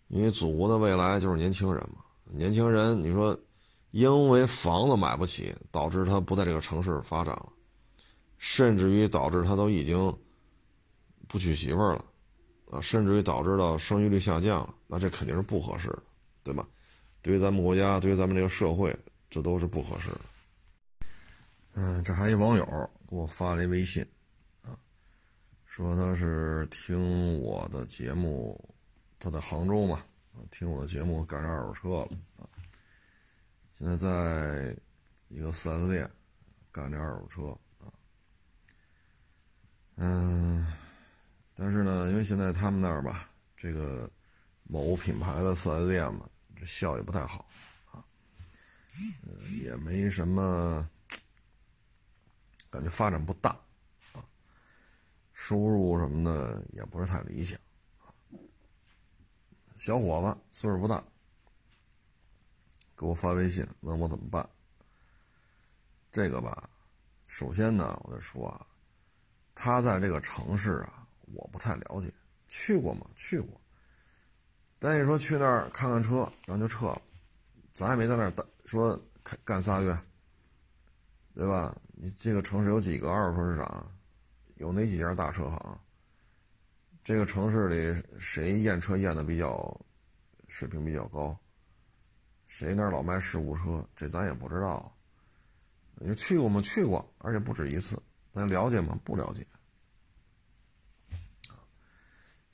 [0.09, 1.99] 因为祖国的未来就是年轻人嘛。
[2.25, 3.39] 年轻人，你说
[3.93, 7.53] 因为房子买不起，导致他不在这个城市发展了，
[8.39, 10.13] 甚至于导致他都已经
[11.29, 12.05] 不娶媳妇儿了，
[12.73, 16.03] 啊，甚至于导致到生育率下降了，那这肯定是不合适的，
[16.43, 16.67] 对吧？
[17.25, 18.95] 对于咱们国家，对于咱们这个社会，
[19.31, 20.21] 这都是不合适的。
[21.73, 22.65] 嗯，这还一网友
[23.09, 24.07] 给我发了一微信，
[24.61, 24.77] 啊，
[25.65, 28.63] 说他是听我的节目，
[29.19, 30.05] 他在杭州嘛，
[30.51, 32.45] 听我的节目赶上二手车了，啊，
[33.79, 34.77] 现在在
[35.29, 36.09] 一个 4S 店
[36.71, 37.89] 干这二手车，啊，
[39.97, 40.71] 嗯，
[41.57, 44.11] 但是呢，因为现在他们那儿吧，这个
[44.65, 46.29] 某品牌的 4S 店嘛，
[46.67, 47.47] 效益不太好，
[47.91, 48.05] 啊，
[49.27, 50.89] 呃，也没什么。
[52.71, 53.51] 感觉发展不大，
[54.15, 54.27] 啊，
[55.33, 57.57] 收入什么的也不是太理想，
[58.01, 58.11] 啊，
[59.77, 61.01] 小伙子岁数不大，
[62.97, 64.51] 给我发微信问我怎么办。
[66.11, 66.69] 这个吧，
[67.27, 68.67] 首先呢，我得说啊，
[69.55, 72.13] 他在这个城市啊，我不太了解，
[72.49, 73.09] 去过吗？
[73.15, 73.61] 去过，
[74.85, 77.01] 但你说去那儿看看车，然后就撤了，
[77.73, 79.99] 咱也没在那儿待，说干干仨月。
[81.35, 81.75] 对吧？
[81.95, 83.91] 你这个城市有几个二手车市场？
[84.57, 85.79] 有哪几家大车行？
[87.03, 89.75] 这个城市里谁验车验的比较
[90.49, 91.35] 水平比较高？
[92.47, 93.83] 谁那儿老卖事故车？
[93.97, 94.95] 这咱也不知道。
[95.95, 96.61] 你去过吗？
[96.61, 97.99] 去过，而且不止一次。
[98.35, 99.01] 咱了解吗？
[99.03, 99.47] 不了解。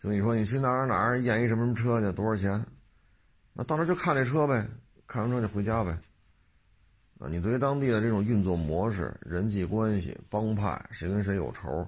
[0.01, 2.11] 就你说你去哪儿哪儿验一什么什么车去？
[2.17, 2.65] 多少钱？
[3.53, 4.67] 那到那就看这车呗，
[5.07, 5.91] 看完车就回家呗。
[7.19, 11.87] 啊，你对于当地的这种运作模式、人际关系、帮派，谁跟谁有仇，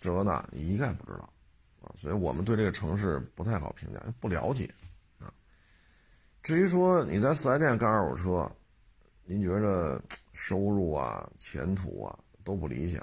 [0.00, 1.32] 这那你一概不知道，
[1.80, 4.68] 啊，所以我们对这个城市不太好评价，不了解，
[5.20, 5.32] 啊。
[6.42, 8.50] 至于说你在四 S 店干二手车，
[9.22, 13.00] 您觉着收入啊、前途啊都不理想。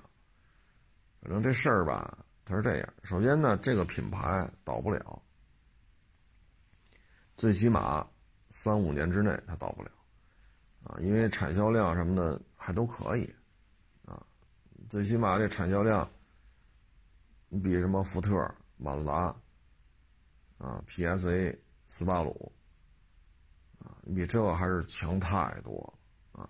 [1.22, 2.18] 反正这事儿吧，
[2.52, 5.22] 它是这样：首先呢，这个品牌倒不了，
[7.38, 8.06] 最起码
[8.50, 9.90] 三五年之内它倒不了。
[10.84, 13.34] 啊，因为产销量什么的还都可以，
[14.04, 14.22] 啊，
[14.90, 16.10] 最起码这产销量，
[17.48, 19.34] 你比什么福特、马自达，
[20.58, 22.52] 啊，PSA、斯巴鲁，
[23.80, 25.98] 啊，你比这个还是强太多，
[26.34, 26.50] 啊，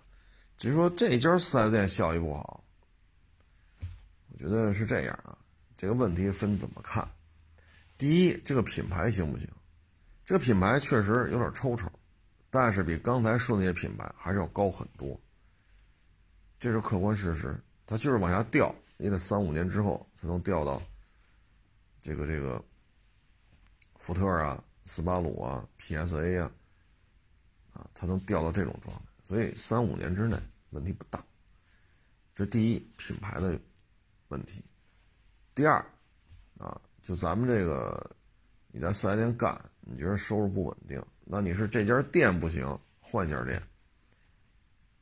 [0.56, 2.64] 只是说这家四 S 店效益不好，
[4.32, 5.38] 我觉得是这样啊，
[5.82, 7.04] 这个问题分怎么看？
[7.98, 9.48] 第一，这个品牌行不行？
[10.24, 11.90] 这个品牌确实有点抽抽。
[12.50, 15.20] 但是比刚才说那些品牌还是要高很多，
[16.56, 17.60] 这是客观事实。
[17.84, 20.80] 它就是往下掉，也得三五年之后才能掉到
[22.00, 22.64] 这个这个
[23.96, 26.52] 福特啊、斯巴鲁啊、PSA 啊，
[27.72, 29.02] 啊，才能掉到这种状态。
[29.24, 30.38] 所以三五年之内
[30.70, 31.20] 问题不大。
[32.32, 33.58] 这第一品牌的
[34.28, 34.62] 问题。
[35.54, 35.84] 第二
[36.58, 38.10] 啊，就咱们这个
[38.68, 41.02] 你在四 S 店干，你觉得收入不稳定？
[41.24, 43.62] 那你是这家店不行，换家店，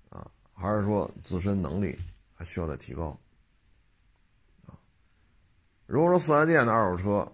[0.09, 1.97] 啊，还是说自身能力
[2.35, 3.17] 还需要再提高？
[4.67, 4.75] 啊，
[5.87, 7.33] 如果说四 S 店的二手车，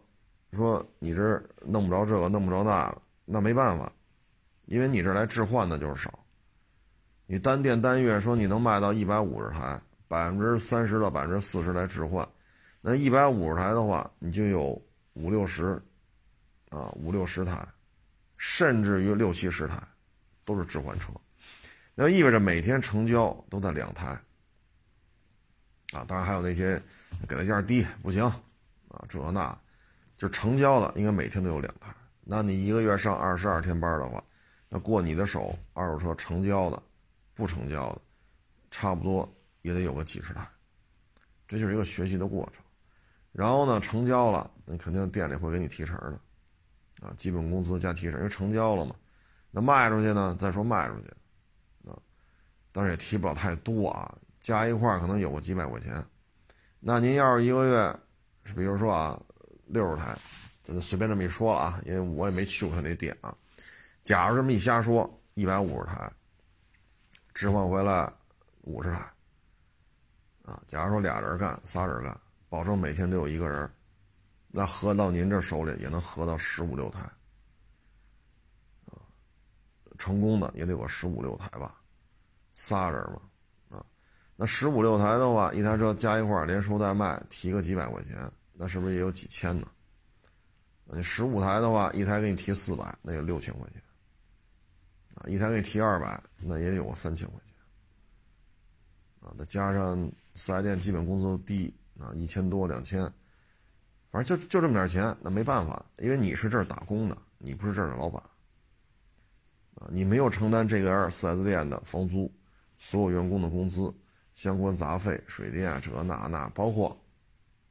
[0.52, 3.90] 说你这弄不着这个，弄不着那个，那没办法，
[4.66, 6.18] 因为你这来置换的就是少，
[7.26, 12.26] 你单店单月说你能卖到一百五十台，百分之三十到百分之四十来置换，
[12.88, 14.80] 那一百五十台的话，你就有
[15.14, 15.82] 五六十，
[16.68, 17.66] 啊，五六十台。
[18.38, 19.82] 甚至于六七十台，
[20.44, 21.10] 都是置换车，
[21.94, 24.08] 那意味着每天成交都在两台，
[25.92, 26.80] 啊，当然还有那些
[27.26, 29.58] 给的价低不行，啊，这那，
[30.18, 31.92] 就成交的应该每天都有两台。
[32.22, 34.22] 那你一个月上二十二天班的话，
[34.68, 36.80] 那过你的手二手车成交的，
[37.34, 38.00] 不成交的，
[38.70, 39.26] 差不多
[39.62, 40.46] 也得有个几十台，
[41.48, 42.62] 这就是一个学习的过程。
[43.36, 46.18] 然后呢，成交了，那肯定店里会给你提成的。
[47.06, 48.96] 啊，基本工资加提成，因为成交了嘛。
[49.50, 50.34] 那卖出去呢？
[50.40, 51.08] 再说卖出去，
[51.86, 51.92] 啊，
[52.72, 56.02] 当然也提不了太多啊，加一块可能有个几百块钱。
[56.80, 57.94] 那您要是一个月，
[58.54, 59.20] 比如说啊，
[59.66, 60.16] 六十台，
[60.62, 63.36] 咱随便这么一说了啊，因为我也没去过他那店啊。
[64.02, 66.10] 假如这么一瞎说，一百五十台
[67.34, 68.10] 置换回来
[68.62, 68.96] 五十台
[70.46, 72.18] 啊，假如说俩人干、仨人干，
[72.48, 73.70] 保证每天都有一个人，
[74.48, 77.00] 那合到您这手里也能合到十五六台
[78.86, 79.02] 啊，
[79.98, 81.80] 成功的也得有十五六台吧，
[82.54, 83.20] 仨人嘛。
[83.68, 83.84] 啊
[84.36, 89.66] 那十五六台的话，一台车加一块连收带卖，提个几百块钱，那是不是也有几千呢？
[90.84, 93.82] 你十五台的话，一台给你提四百，那有六千块钱。
[95.14, 97.54] 啊，一台给你提二百，那也有个三千块钱。
[99.26, 99.96] 啊，再加上
[100.34, 103.00] 四 S 店基本工资都低，啊，一千多两千，
[104.10, 108.22] 反正就就这么点钱，那没办法，因为你是这儿打工的，你不是这儿的老板。
[109.76, 112.32] 啊，你没有承担这个四 S 店的房租，
[112.78, 113.92] 所有员工的工资。
[114.34, 116.94] 相关杂费、水电这那那，包括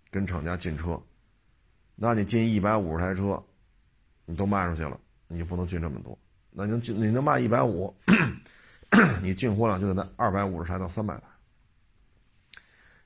[0.09, 0.99] 跟厂家进车，
[1.93, 3.39] 那你进一百五十台车，
[4.25, 6.17] 你都卖出去了，你就不能进这么多。
[6.49, 7.95] 那能进，你能卖一百五，
[9.21, 11.23] 你进货量就得在二百五十台到三百台。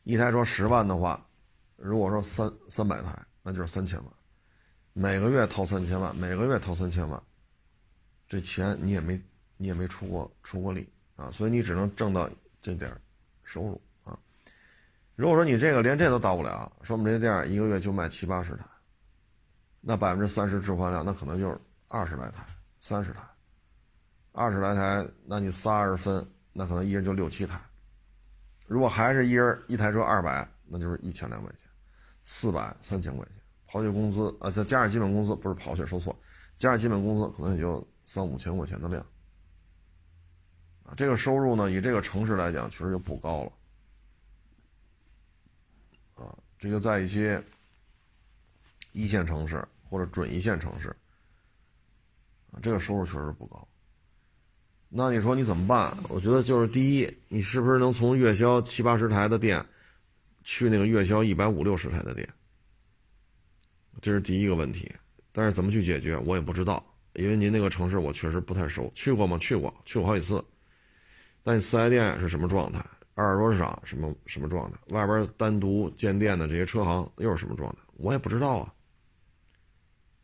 [0.09, 1.23] 一台车十万的话，
[1.75, 4.11] 如果说三三百台，那就是三千万，
[4.93, 7.21] 每个月掏三千万，每个月掏三千万，
[8.27, 9.21] 这钱你也没
[9.57, 12.27] 你也没出过出过力啊，所以你只能挣到
[12.59, 12.91] 这点。
[13.43, 14.17] 收入啊，
[15.15, 18.65] 如果说你这个连这都到不了，说明这个店一个月就卖七八十台，
[19.79, 21.55] 那百分之三十置换量，那可能就是
[21.87, 22.43] 二十来台、
[22.81, 23.21] 三十台，
[24.31, 27.59] 二十来台，那你仨人分，那可能一人就六七台。
[28.69, 31.61] 如果还是一人一台车二百，那就是一千两百钱，
[32.23, 33.35] 四百三千块钱，
[33.67, 36.15] 刨去工资啊，再加上基本工资，不是刨去说错，
[36.55, 39.03] 加上基本工资可能也就三五千块钱的量。
[40.95, 43.51] 这个收入呢，以这个城市来讲，确实就不高了，
[46.23, 47.43] 啊，这个在一些
[48.91, 50.89] 一线城市或者准一线城市，
[52.51, 53.67] 啊，这个收入确实不高。
[54.89, 55.95] 那你说你怎么办？
[56.09, 59.63] 我觉得就是第一，你是不是能从月销七八十台的店，
[60.43, 62.27] 去那个月销一百五六十台的店？
[64.01, 64.91] 这是第一个问题。
[65.31, 68.91] 但是怎么去解决，我也不知道，因为您那个城市我确实不太熟。
[68.95, 69.37] 去过吗？
[69.37, 70.43] 去过，去过好几次。
[71.43, 72.83] 那你四 S 店是什么状态？
[73.13, 74.77] 二手市场什么什么状态？
[74.87, 77.77] 外边单独建店的这些车行又是什么状态？
[77.97, 78.73] 我也不知道啊，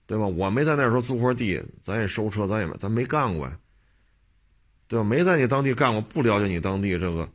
[0.07, 0.25] 对吧？
[0.25, 3.59] 我没在那时候租块地，咱也收车，咱也，咱没干过呀，
[4.87, 5.03] 对吧？
[5.03, 7.27] 没在你当地干过，不了解你当地这个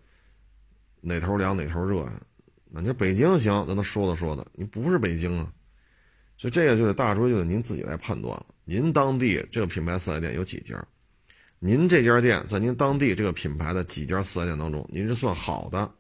[1.01, 2.21] 哪头凉哪头热呀？
[2.71, 5.53] 那你说北京行，咱能说的说的，你不是北京啊，
[6.39, 8.47] 所以这个就得大致就得您自己来判断了。
[8.65, 10.81] 您当地这个品牌四 S 店有几家？
[11.59, 15.93] 您这家店在您当地这个品牌的几家四 S 店当中，您是算好的，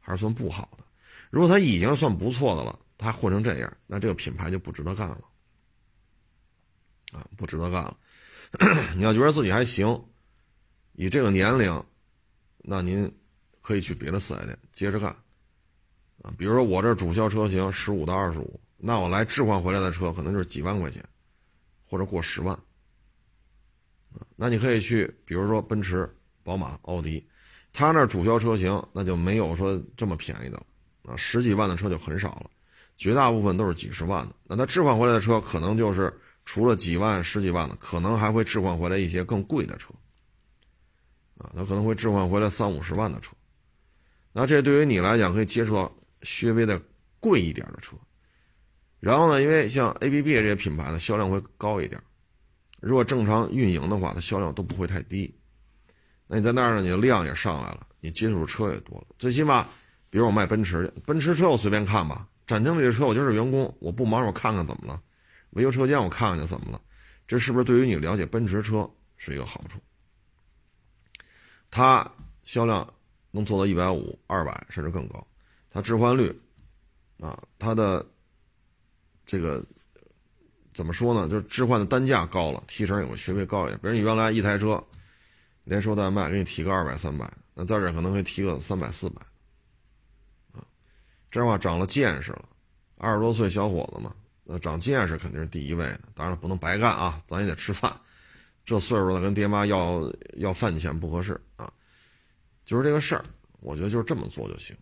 [0.00, 0.84] 还是算不好的？
[1.30, 5.20] 如果它已经算不错的了，它混成这样，那这个品牌就不值得干了，
[7.12, 7.96] 啊，不值得干了。
[8.96, 10.02] 你要觉得自己还行，
[10.94, 11.84] 以这个年龄，
[12.58, 13.10] 那您
[13.60, 15.10] 可以去别的四 S 店接着干，
[16.22, 21.02] 啊，比如说我这主销车型十五到二十五，那我来置换回来的车可能就是几万块钱，
[21.84, 22.58] 或者过十万。
[24.36, 26.08] 那你可以去，比如说奔驰、
[26.42, 27.26] 宝马、奥迪，
[27.72, 30.66] 他那主销车型那就没有说这么便宜的了
[31.04, 32.50] 啊，十几万的车就很少了，
[32.98, 34.34] 绝大部分都是几十万的。
[34.44, 36.12] 那他置换回来的车，可能就是
[36.44, 39.94] 除了几万、十几万的，可能还会置换回来一些更贵的车
[41.38, 43.32] 啊，他可能会置换回来三五十万的车。
[44.32, 45.92] 那这对于你来讲，可以接触到
[46.22, 46.80] 稍微的
[47.20, 47.96] 贵一点的车。
[49.00, 52.00] 然后呢，因为像 ABB 这些品牌呢，销量会高一点。
[52.80, 55.34] 如果正常运营的话，它销量都不会太低。
[56.26, 59.06] 那你在那儿呢，你的量也上来了，你接触的车也多了。
[59.18, 59.66] 最起码，
[60.08, 65.02] 比如我卖奔驰，奔驰车我随便看吧，展厅里的车我就是员工，我不忙我看看怎么了，
[65.50, 66.80] 维修车间我看看就怎么了，
[67.26, 69.78] 这是不是对于你了解奔驰车是一个好处？
[71.72, 72.08] 它
[72.44, 72.88] 销量
[73.32, 75.26] 能做到一百五、二百甚至更高，
[75.68, 76.32] 它置换率，
[77.18, 78.06] 啊，它的
[79.26, 79.60] 这个。
[80.74, 81.28] 怎么说呢？
[81.28, 83.78] 就是置换的单价高了，提成也会学费高一点。
[83.80, 84.82] 比如你原来一台车，
[85.64, 89.20] 连收带卖给你提个二百三百，那在这可能会提个三百四百，
[90.54, 90.64] 啊，
[91.30, 92.48] 这话长了见识了。
[92.96, 94.14] 二十多岁小伙子嘛，
[94.44, 96.00] 那长见识肯定是第一位的。
[96.14, 97.94] 当然不能白干啊，咱也得吃饭。
[98.64, 101.38] 这岁数了跟爹妈要要饭钱不合适，
[102.64, 103.24] 就是这个事儿。
[103.60, 104.76] 我觉得就是这么做就行。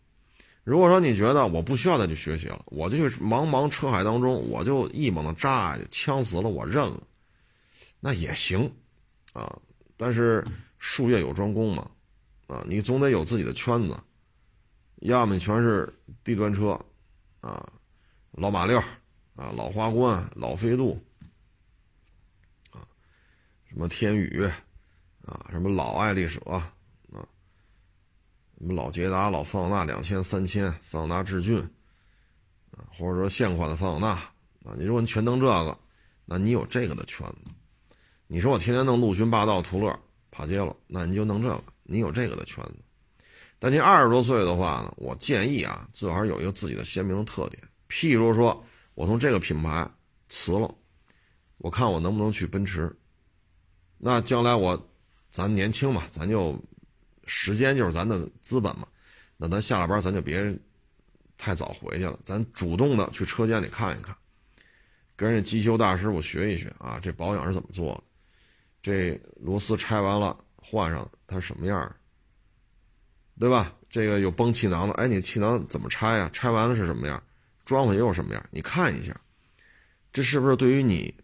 [0.64, 7.02] 如果说你觉得我不需要再去学习了，我就去茫茫车海当中，我就一猛子扎下去，呛死了我认了，
[7.98, 8.70] 那也行，
[9.32, 9.58] 啊，
[9.96, 10.44] 但是
[10.78, 11.90] 术业有专攻嘛，
[12.46, 13.96] 啊，你总得有自己的圈子，
[15.00, 16.78] 要么全是低端车，
[17.40, 17.70] 啊，
[18.32, 18.78] 老马六，
[19.36, 21.02] 啊，老花冠、老飞度，
[22.70, 22.86] 啊，
[23.66, 24.42] 什么天宇，
[25.24, 26.40] 啊，什么老爱丽舍，
[28.60, 31.58] 什么老捷达、老桑塔纳两千、三千、桑塔纳致俊，
[32.72, 35.78] 啊，或者说现款的桑塔纳，啊，你如果你全弄这个，
[36.26, 37.50] 那你有这个的圈子。
[38.26, 39.98] 你说我天天弄陆巡、霸道、途乐、
[40.30, 42.74] 帕杰罗，那你就弄这个，你有这个的圈子。
[43.58, 47.62] 但您二十多岁的话呢，我建议啊，最好是有一个自己的鲜明的特点。
[47.88, 48.62] 譬如说，
[48.94, 49.90] 我从这个品牌
[50.28, 50.70] 辞了，
[51.56, 52.94] 我看我能不能去奔驰。
[53.96, 54.86] 那将来我，
[55.32, 56.62] 咱年轻嘛，咱就
[57.30, 58.88] 时间就是咱的资本嘛。
[59.36, 60.54] 那咱下了班，咱就别
[61.38, 64.14] 太早回去了，咱主动的去车间里看一看，
[65.14, 68.02] 跟人家机修大师傅学一学啊，这保养是怎么做的。
[68.82, 71.96] 这螺丝拆完了换上，它什么样
[73.38, 73.72] 对吧？
[73.88, 76.28] 这个有崩气囊的，哎，你气囊怎么拆呀？
[76.32, 77.22] 拆完了是什么样？
[77.64, 78.46] 装回又什么样？
[78.50, 79.18] 你看一下，
[80.12, 81.14] 这是不是对于你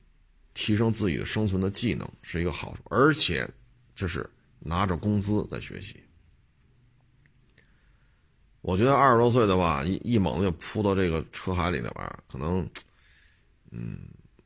[0.55, 2.83] 提升自己的生存的技能是一个好处？
[2.89, 3.47] 而且
[3.95, 4.29] 这是
[4.67, 6.03] 拿着工资在学习。
[8.61, 11.93] 我觉得二十多岁的话，一一猛子就扑到这个车海里边，
[12.29, 12.69] 可能，
[13.71, 14.01] 嗯，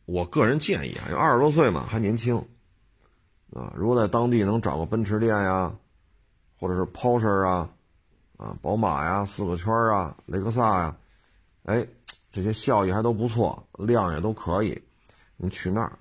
[0.05, 2.37] 我个人建议啊，因为二十多岁嘛，还年轻。
[3.53, 5.75] 啊，如果在当地能找个奔驰店呀，
[6.57, 7.69] 或者是 Porsche 啊，
[8.37, 10.97] 啊，宝马呀，四个圈啊，雷克萨呀，
[11.65, 11.85] 哎，
[12.31, 14.81] 这些效益还都不错，量也都可以，
[15.37, 15.99] 你去那儿，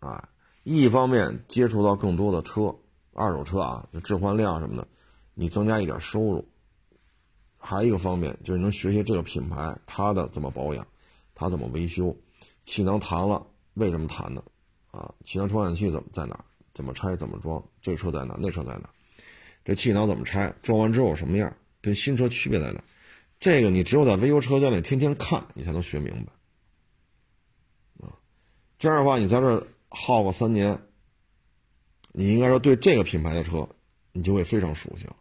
[0.00, 0.28] 啊，
[0.64, 2.74] 一方面接触到更多的车，
[3.18, 4.86] 二手车啊，置换量什么的，
[5.34, 6.44] 你增加一点收入；
[7.58, 10.86] 还一个方面就是能学习这个品牌，它的怎么保养，
[11.34, 12.16] 它怎么维修，
[12.62, 13.44] 气囊弹了
[13.74, 14.42] 为什么弹呢？
[14.92, 16.44] 啊，气囊传感器怎么在哪？
[16.72, 17.16] 怎么拆？
[17.16, 17.60] 怎么装？
[17.82, 18.36] 这车在哪？
[18.40, 18.88] 那车在哪？
[19.64, 20.54] 这气囊怎么拆？
[20.62, 21.52] 装完之后什么样？
[21.80, 22.82] 跟新车区别在哪？
[23.40, 28.06] 这个你只有在维修车间里天天看，你才能学明白。
[28.06, 28.14] 啊，
[28.78, 30.80] 这样的话，你在这耗个三年，
[32.12, 33.68] 你应该说对这个品牌的车，
[34.12, 35.16] 你就会非常熟悉了。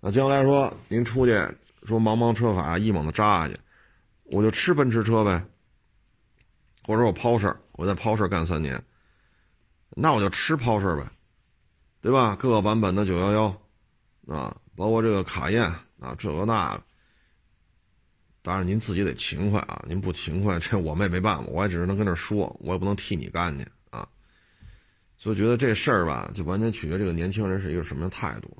[0.00, 1.32] 那将来说您出去
[1.84, 3.58] 说茫茫车海一猛子扎下去，
[4.24, 5.44] 我就吃奔驰车呗，
[6.84, 8.82] 或者我抛事我在抛事干三年。
[9.90, 11.04] 那我就吃抛事呗，
[12.00, 12.36] 对吧？
[12.36, 13.46] 各个版本的九幺幺，
[14.28, 15.64] 啊，包括这个卡宴
[15.98, 16.82] 啊，这个那个。
[18.42, 23.66] 当然您自己得勤快啊，您不勤快，这我们也没办法，我也只能跟这说，我也不能替你干去。
[25.18, 28.56] 所以觉得这事儿吧，就完全取决这个年轻人是一个什么态度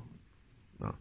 [0.77, 0.93] 啊。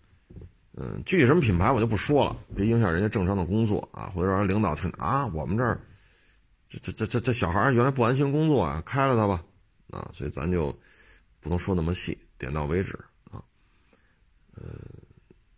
[0.75, 5.81] 嗯，具体什么品牌我就不说了，别影响人家正常的工作啊，或者让领导听啊，我们这儿
[6.69, 9.45] 这这这这这小孩原来不安心工作啊，开了他吧。
[9.91, 10.71] 啊，所以咱就
[11.41, 12.93] 不能说那么细，点到为止
[13.31, 13.43] 啊。
[14.55, 14.63] 呃，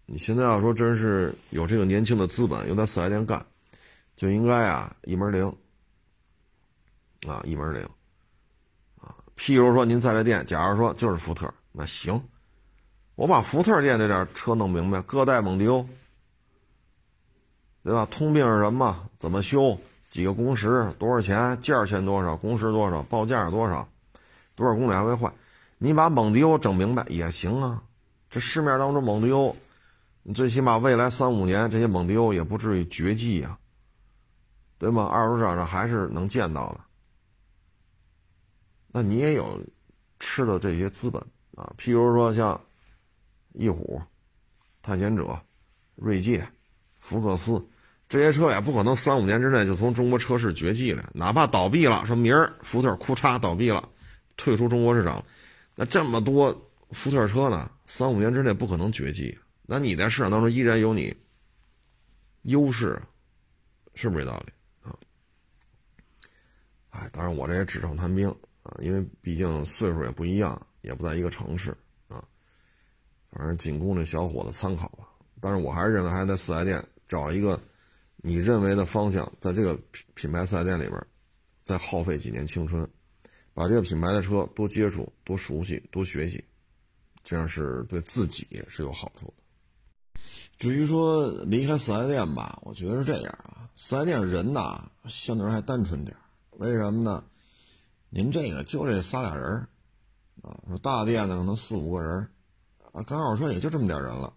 [0.06, 3.44] 你现在要说真是有这个年轻的资本，有在四 S 店干，
[4.14, 5.46] 就应该啊一门灵
[7.26, 7.86] 啊一门灵。
[9.40, 12.22] 譬如说您在这店，假如说就是福特，那行，
[13.14, 15.86] 我把福特店这点车弄明白，各代蒙迪欧，
[17.82, 18.06] 对吧？
[18.10, 18.94] 通病是什么？
[19.18, 19.78] 怎么修？
[20.08, 20.92] 几个工时？
[20.98, 21.58] 多少钱？
[21.58, 22.36] 件钱多少？
[22.36, 23.02] 工时多少？
[23.04, 23.88] 报价多少？
[24.54, 25.32] 多少公里还会坏？
[25.78, 27.82] 你把蒙迪欧整明白也行啊。
[28.28, 29.56] 这市面当中蒙迪欧，
[30.22, 33.58] 你最起码未来三五年这些蒙迪欧也不至于绝迹啊，
[34.76, 35.08] 对吗？
[35.10, 36.80] 二手市场上还是能见到的。
[38.92, 39.62] 那你也有
[40.18, 41.20] 吃的这些资本
[41.54, 42.60] 啊，譬如说像
[43.52, 44.00] 翼虎、
[44.82, 45.40] 探险者、
[45.94, 46.46] 锐界、
[46.98, 47.64] 福克斯
[48.08, 51.10] 这些车，也不可能三五年之内就从中国车市绝迹了。
[51.14, 53.88] 哪怕倒闭了，说明儿福特库嚓倒闭了。
[54.36, 55.22] 退出中国市场，
[55.74, 56.50] 那这么多
[56.92, 57.70] 福特车呢？
[57.84, 59.38] 三五年之内不可能绝迹。
[59.66, 61.14] 那你在市场当中依然有你
[62.42, 63.00] 优势，
[63.94, 64.52] 是不是这道理
[64.88, 64.96] 啊？
[66.88, 68.34] 哎，当然我这也纸上谈兵
[68.80, 71.70] 因为毕竟岁数也不一样，也不在一个城市
[72.08, 72.22] 啊。
[73.30, 75.08] 反正仅供这小伙子参考吧。
[75.40, 77.58] 但是我还是认为，还是在四 S 店找一个
[78.16, 81.06] 你认为的方向，在这个品品牌四 S 店里边，
[81.62, 82.88] 再耗费几年青春。
[83.52, 86.42] 把这个品牌的车多接触、多熟悉、多学习，
[87.24, 90.20] 这样是对自己是有好处的。
[90.56, 96.16] 至于说离开四 S 店吧，我觉得是这样啊，四 S 店人呐相对人还单纯点
[96.52, 97.24] 为什么呢？
[98.10, 99.66] 您这个就这仨俩人
[100.42, 102.28] 啊，说大店的可能四五个人
[102.92, 104.32] 啊，刚好说也就这么点人了。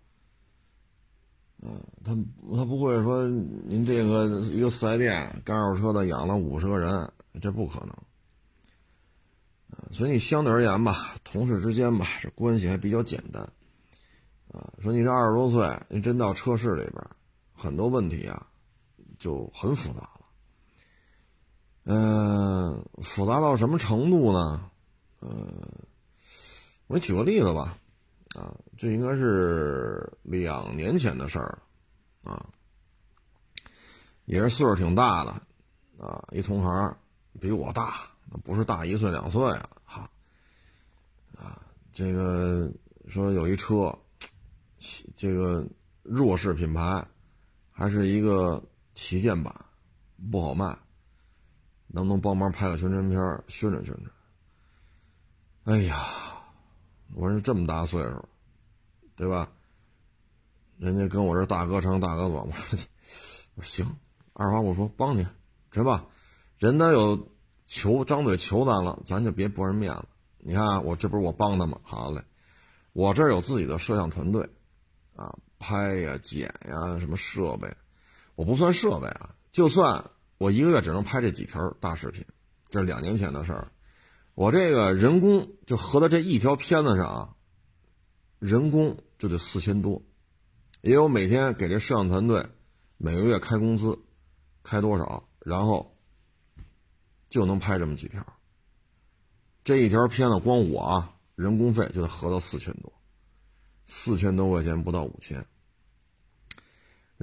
[1.62, 2.14] 嗯，他
[2.56, 7.12] 他不会说您这个一个四 S 店干二手车的养了五十个人，
[7.42, 7.96] 这不可能。
[9.92, 13.42] 所以你相对而言吧，同事之间吧，这关系还比较简单，
[14.52, 17.04] 啊，说你这二十多岁，你真到车市里边，
[17.54, 18.46] 很多问题啊，
[19.18, 20.10] 就很复杂
[21.86, 24.70] 嗯，复杂到什么程度呢？
[25.20, 25.30] 呃，
[26.88, 27.78] 我给你举个例子吧，
[28.36, 31.60] 啊，这应该是两年前的事儿，
[32.24, 32.46] 啊，
[34.26, 35.32] 也是岁数挺大的，
[36.06, 36.98] 啊，一同行
[37.40, 37.96] 比我大，
[38.30, 40.10] 那不是大一岁两岁啊，哈，
[41.38, 41.62] 啊，
[41.92, 42.72] 这个
[43.10, 43.94] 说有一车，
[45.16, 45.66] 这个
[46.02, 47.06] 弱势品牌，
[47.72, 48.64] 还是一个
[48.94, 49.54] 旗舰版，
[50.32, 50.78] 不好卖。
[51.96, 54.12] 能不能帮忙拍个宣传片宣传宣传？
[55.66, 55.96] 哎呀，
[57.14, 58.26] 我说这么大岁数，
[59.16, 59.48] 对吧？
[60.80, 62.80] 人家跟我这大哥长大哥短，我 说
[63.54, 63.96] 我说行，
[64.34, 65.24] 二话不说帮你，
[65.72, 66.04] 是吧？
[66.58, 67.28] 人家有
[67.68, 70.06] 求张嘴求咱了，咱就别驳人面子。
[70.40, 71.80] 你看我这不是我帮他吗？
[71.84, 72.24] 好嘞，
[72.94, 74.50] 我这儿有自己的摄像团队，
[75.16, 77.72] 啊，拍呀剪呀什么设备，
[78.34, 80.04] 我不算设备啊，就算。
[80.38, 82.26] 我一个月只能拍这几条大视频，
[82.70, 83.72] 这是两年前的事儿。
[84.36, 87.36] 我这个人工就合到这一条片子上啊，
[88.40, 90.02] 人工就得四千多，
[90.82, 92.46] 也有每天给这摄像团队
[92.98, 93.98] 每个月开工资，
[94.64, 95.96] 开多少，然后
[97.30, 98.26] 就能拍这么几条。
[99.64, 102.92] 这一条片子光我啊，人工费就得合到四千多，
[103.86, 105.46] 四千多块钱不到五千。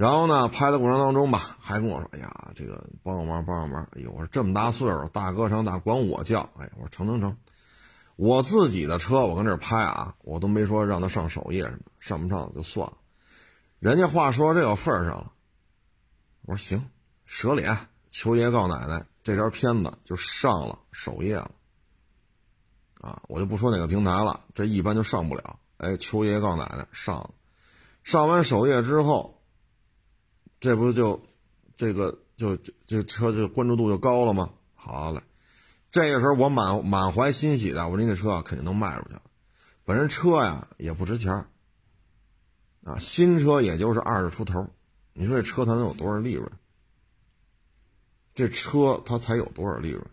[0.01, 6.39] 然后呢，拍的过程当中吧，还跟我说：“哎呀，这个帮个忙，帮个忙。”哎呦，我说这么大岁数，大哥长大管我叫。
[6.57, 7.37] 哎，我说成成成，
[8.15, 12.93] 我自己的车，我跟这拍啊，我都没说让他上首页什么，上不上就算了。
[13.77, 15.31] 人家话说这个份儿上了，
[16.47, 16.83] 我说行，
[17.25, 17.77] 舍脸，
[18.09, 21.51] 求爷告奶奶，这条片子就上了首页了。
[23.01, 25.59] 啊，我就不说哪个平台了，这一般就上不了。
[25.77, 27.35] 哎，求爷爷告奶奶上，
[28.03, 29.37] 上完首页之后。
[30.61, 31.19] 这不就，
[31.75, 32.55] 这个就
[32.85, 34.51] 这车就关注度就高了吗？
[34.75, 35.19] 好嘞，
[35.89, 39.23] 这个时候我满满怀欣喜的，我说您这车啊肯定能卖出去了。
[39.83, 41.33] 本身车呀也不值钱
[42.83, 44.69] 啊，新车也就是二十出头，
[45.13, 46.49] 你说这车它能有多少利润？
[48.35, 50.05] 这车它才有多少利润？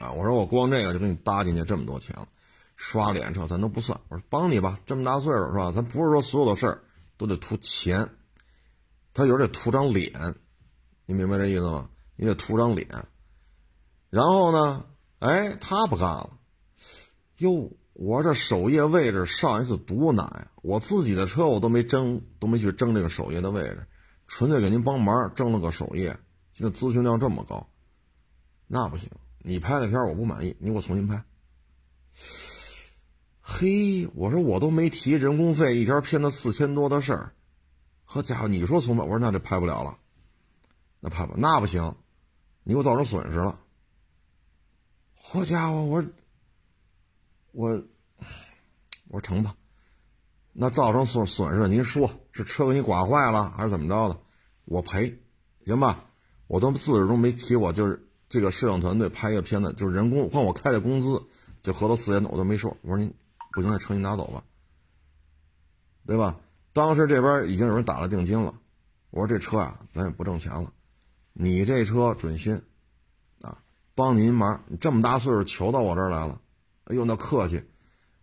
[0.00, 2.26] 啊，我说我光这个就给你搭进去这么多钱了，
[2.74, 5.70] 刷脸车咱都不算，我说帮你吧，这么大岁数是吧？
[5.70, 6.82] 咱不是说所有的事儿
[7.16, 8.08] 都得图钱。
[9.14, 10.12] 他有点图张脸，
[11.06, 11.88] 你明白这意思吗？
[12.16, 12.88] 你得图张脸，
[14.10, 14.84] 然后呢？
[15.20, 16.38] 哎，他不干了。
[17.38, 20.50] 哟，我这首页位置上一次多难呀！
[20.62, 23.86] 我自己的车我都没争，都没去争这个首页的位置，
[24.26, 26.16] 纯粹给您帮忙争了个首页。
[26.52, 27.68] 现在咨询量这么高，
[28.66, 29.08] 那不行！
[29.38, 31.24] 你拍的片我不满意，你给我重新拍。
[33.40, 37.32] 嘿，我说我都没提人工费，一条片子四千多的事儿。
[38.04, 39.98] 好家伙，你说松吧，我说那就拍不了了，
[41.00, 41.94] 那拍吧那不行，
[42.62, 43.60] 你给我造成损失了。
[45.14, 46.10] 好家伙，我说
[47.52, 47.70] 我
[49.08, 49.56] 我说成吧，
[50.52, 54.20] 那造成损损失，您说是车给你刮坏了还是怎么着的，
[54.66, 55.18] 我赔，
[55.64, 56.04] 行吧？
[56.46, 61.20] 我都自始终没提，我就是这个摄影团队拍一个片子，就是人工光我开的工资
[61.62, 62.76] 就合到四千多，我都没说。
[62.82, 63.12] 我说您
[63.52, 64.44] 不行，那车你拿走吧，
[66.06, 66.38] 对吧？
[66.74, 68.52] 当时这边已经有人打了定金了，
[69.10, 70.72] 我说这车啊，咱也不挣钱了，
[71.32, 72.60] 你这车准新，
[73.40, 73.62] 啊，
[73.94, 76.40] 帮您忙，你这么大岁数求到我这儿来了，
[76.86, 77.62] 哎呦那客气，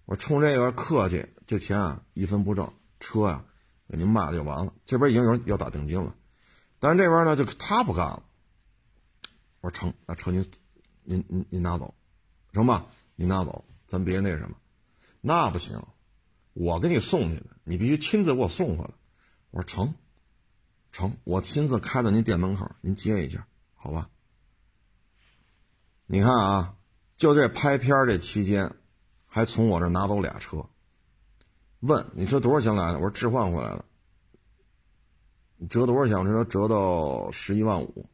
[0.04, 3.46] 我冲这个客气，这钱啊一分不挣，车呀
[3.88, 4.74] 给您卖了就完了。
[4.86, 6.14] 这边已经有人要打定金了，
[6.78, 8.22] 但是这边呢就他不干了，
[9.62, 10.46] 我说成，那车您
[11.04, 11.94] 您您您拿走，
[12.52, 12.86] 成吧？
[13.16, 14.58] 您拿走，咱别那什么，
[15.22, 15.82] 那不行。
[16.54, 18.92] 我给你送去的，你必须亲自给我送回来。
[19.52, 19.94] 我说成，
[20.92, 23.46] 成，我亲自开到您店门口，您接一下，
[23.76, 24.10] 好吧？
[26.06, 26.76] 你看啊，
[27.16, 28.76] 就这拍片这期间，
[29.26, 30.66] 还从我这拿走俩车。
[31.82, 33.00] 问你说多少钱来的？
[33.00, 33.86] 我说置换回来的。
[35.70, 36.18] 折多少钱？
[36.18, 38.10] 我这说折到十一万五。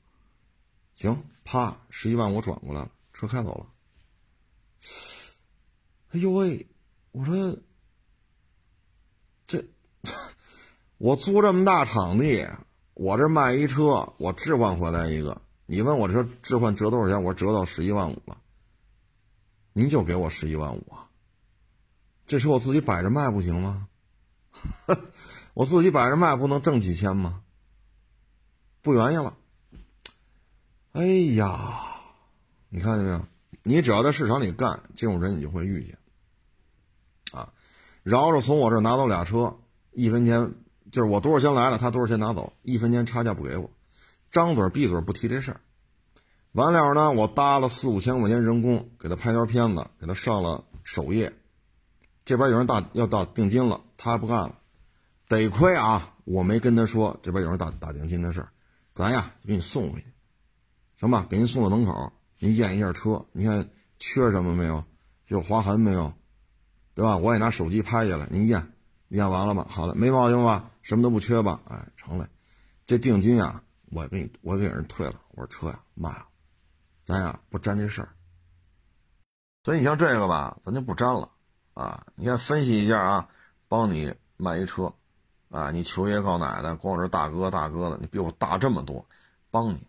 [0.95, 3.67] 行，啪，十一万五转过来了，车开走了。
[6.09, 6.67] 哎呦喂，
[7.11, 7.57] 我说。
[10.97, 12.47] 我租这么大场地，
[12.93, 15.41] 我这卖一车，我置换回来一个。
[15.65, 17.23] 你问我这置换折多少钱？
[17.23, 18.37] 我折到十一万五了。
[19.73, 21.09] 您就给我十一万五啊？
[22.25, 23.87] 这车我自己摆着卖不行吗？
[25.53, 27.41] 我自己摆着卖不能挣几千吗？
[28.81, 29.37] 不愿意了。
[30.93, 31.85] 哎呀，
[32.69, 33.25] 你看见没有？
[33.63, 35.97] 你只要在市场里干，这种人你就会遇见
[37.31, 37.53] 啊。
[38.03, 39.57] 饶着从我这拿走俩车，
[39.97, 40.53] 一分钱
[40.91, 43.67] 就是我多少钱来了，他多少钱拿走，一分钱差价不给我，
[44.29, 45.59] 张嘴闭嘴不提这事儿。
[46.51, 51.33] 完了呢，我搭了四五千块钱人工给他拍条片子，给他上了首页。
[52.25, 54.59] 这边有人打要打定金了，他还不干了，
[55.27, 58.49] 得亏啊，我没跟他说这边有人打打定金的事儿，
[58.93, 60.05] 咱呀给你送回去，
[60.99, 61.25] 行吧？
[61.27, 63.67] 给您送到门口，您验一下车，你看
[63.97, 64.83] 缺什么没有？
[65.27, 66.13] 有划痕没有？
[66.93, 67.17] 对吧？
[67.17, 68.71] 我也拿手机拍下来，您验，
[69.09, 69.65] 验完了吧？
[69.69, 70.69] 好了，没毛病吧？
[70.81, 71.59] 什么都不缺吧？
[71.69, 72.27] 哎，成了。
[72.85, 75.15] 这定金呀，我给你，我给人退了。
[75.31, 76.27] 我说车呀，卖了。
[77.03, 78.09] 咱呀不沾这事儿，
[79.63, 81.29] 所以你像这个吧，咱就不沾了
[81.73, 82.05] 啊！
[82.15, 83.29] 你看分析一下啊，
[83.69, 84.91] 帮你卖一车，
[85.49, 89.05] 啊，你求爷告奶奶，光是大哥大哥的，你比我大这么多，
[89.49, 89.87] 帮你，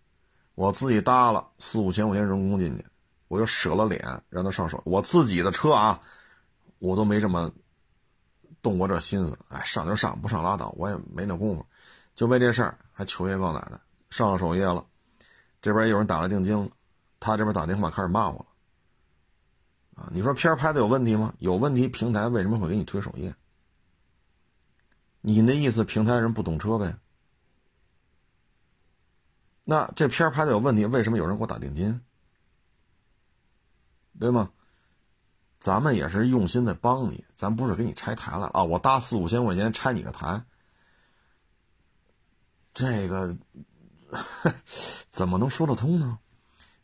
[0.55, 2.87] 我自己搭了四五千块钱人工进去，
[3.27, 4.81] 我就舍了脸让他上手。
[4.85, 6.01] 我自己的车啊，
[6.79, 7.51] 我都没这么
[8.69, 11.65] 动过这心思，哎，上就上，不上拉倒，我也没那功夫，
[12.15, 14.85] 就为这事儿还求爷告奶奶，上了首页了，
[15.63, 16.69] 这边有人打了定金了。
[17.19, 18.37] 他这边打电话开始骂我
[19.97, 21.33] 了，啊，你说片拍的有问题吗？
[21.39, 23.35] 有问题，平台为什么会给你推首页？
[25.23, 26.95] 你那意思，平台人不懂车呗？
[29.65, 32.01] 那这片拍的有问题，为什么有人给我打定金？
[34.21, 34.51] 对吗？
[35.59, 38.63] 咱们也是用心的帮你，咱不是给你拆台了啊！
[38.63, 40.43] 我搭四五千块钱拆你的台，
[42.73, 43.37] 这个
[45.09, 46.19] 怎么能说得通呢？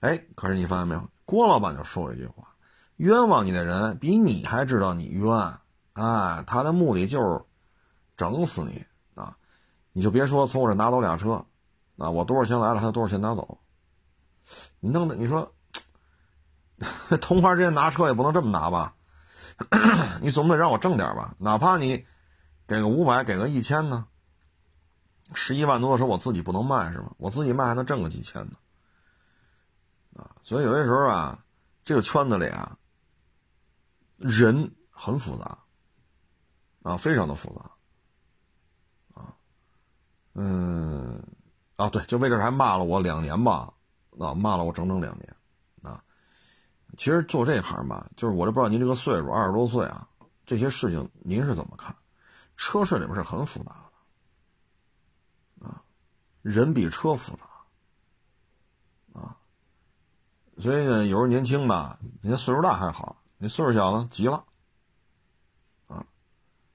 [0.00, 2.54] 哎，可是你发现没有，郭老板就说一句话
[2.98, 5.54] ：“冤枉你的人比你还知道你冤。”
[5.94, 7.40] 哎，他的目的就是
[8.16, 9.38] 整死你啊！
[9.92, 11.46] 你就别说从我这拿走俩车，
[11.96, 13.58] 啊，我多少钱来了，他多少钱拿走。
[14.80, 15.53] 你弄的，你说
[17.20, 18.94] 同行之间拿车也不能这么拿吧？
[20.20, 21.34] 你总得让我挣点吧？
[21.38, 22.04] 哪怕你
[22.66, 24.06] 给个五百，给个一千呢？
[25.32, 27.12] 十一万多的车我自己不能卖是吗？
[27.18, 28.56] 我自己卖还能挣个几千呢？
[30.16, 31.38] 啊，所以有些时候啊，
[31.84, 32.76] 这个圈子里啊，
[34.16, 35.58] 人很复杂，
[36.82, 37.52] 啊，非常的复
[39.14, 39.34] 杂，啊，
[40.34, 41.20] 嗯，
[41.76, 43.72] 啊，对，就为这还骂了我两年吧，
[44.20, 45.36] 啊，骂了我整整两年，
[46.96, 50.08] 其实做这行吧，就是我都不知道您这个岁数，二十多岁啊，
[50.46, 51.94] 这些事情您是怎么看？
[52.56, 53.76] 车市里面是很复杂
[55.60, 55.82] 的，啊，
[56.42, 57.44] 人比车复杂。
[59.20, 59.36] 啊
[60.56, 64.44] 所以呢，有时候年轻的，你岁数大还好，你岁数小呢，急了，
[65.88, 66.06] 啊！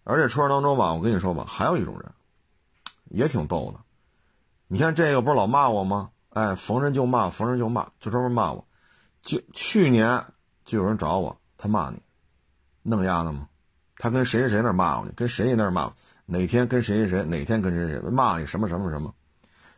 [0.04, 2.12] 而且车上当中吧，我跟你说吧，还有一种人，
[3.06, 3.80] 也挺逗的。
[4.68, 6.12] 你看这个不是老骂我吗？
[6.32, 8.68] 哎，逢人就骂，逢人就骂，就专门骂我。
[9.22, 10.26] 就去年
[10.66, 12.02] 就有人找我，他骂你，
[12.82, 13.48] 弄丫的吗？
[13.98, 15.94] 他跟谁谁谁那骂我去，跟谁谁那骂，
[16.26, 19.14] 哪天跟谁谁谁，哪天跟谁谁骂你什么什么什么？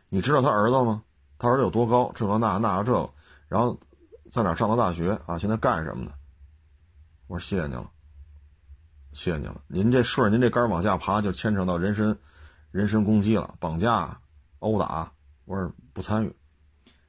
[0.08, 1.02] 你知道他儿子吗？
[1.38, 2.12] 他儿子有多高？
[2.14, 3.10] 这个那那个这个，
[3.48, 3.78] 然后。
[4.30, 5.36] 在哪上的大学啊？
[5.36, 6.12] 现在干什么呢？
[7.26, 7.90] 我说谢谢您了，
[9.12, 9.60] 谢谢您了。
[9.66, 12.18] 您这顺着您这杆往下爬，就牵扯到人身、
[12.70, 14.18] 人身攻击了，绑架、
[14.60, 15.12] 殴打。
[15.44, 16.34] 我说不参与，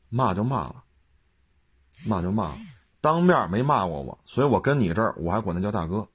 [0.09, 0.82] 骂就骂了，
[2.05, 2.51] 骂就骂，
[3.01, 6.07] 当面没骂过我，所以我跟你这儿我还管他叫大哥。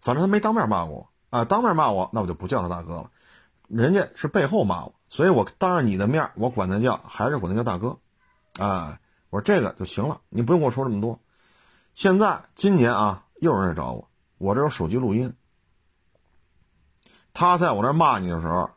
[0.00, 3.10] 反正他没当面骂过我啊，当面骂我那我就不叫他大哥了。
[3.68, 7.96] 人家是背后骂我，所以我当着你的面我管他叫还是管他叫大哥，
[8.58, 8.98] 啊。
[9.30, 11.20] 我说这个就行了，你不用跟我说这么多。
[11.94, 15.32] 现在今年啊，又有人找我，我这有手机录音。
[17.32, 18.68] 他在我那骂你的时候，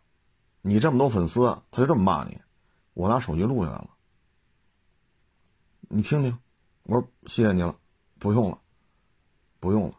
[0.62, 2.40] 你这么多粉丝，他就这么骂你，
[2.94, 3.90] 我拿手机录下来了。
[5.96, 6.36] 你听听，
[6.84, 7.76] 我说谢谢你了，
[8.18, 8.58] 不用了，
[9.60, 9.94] 不用了，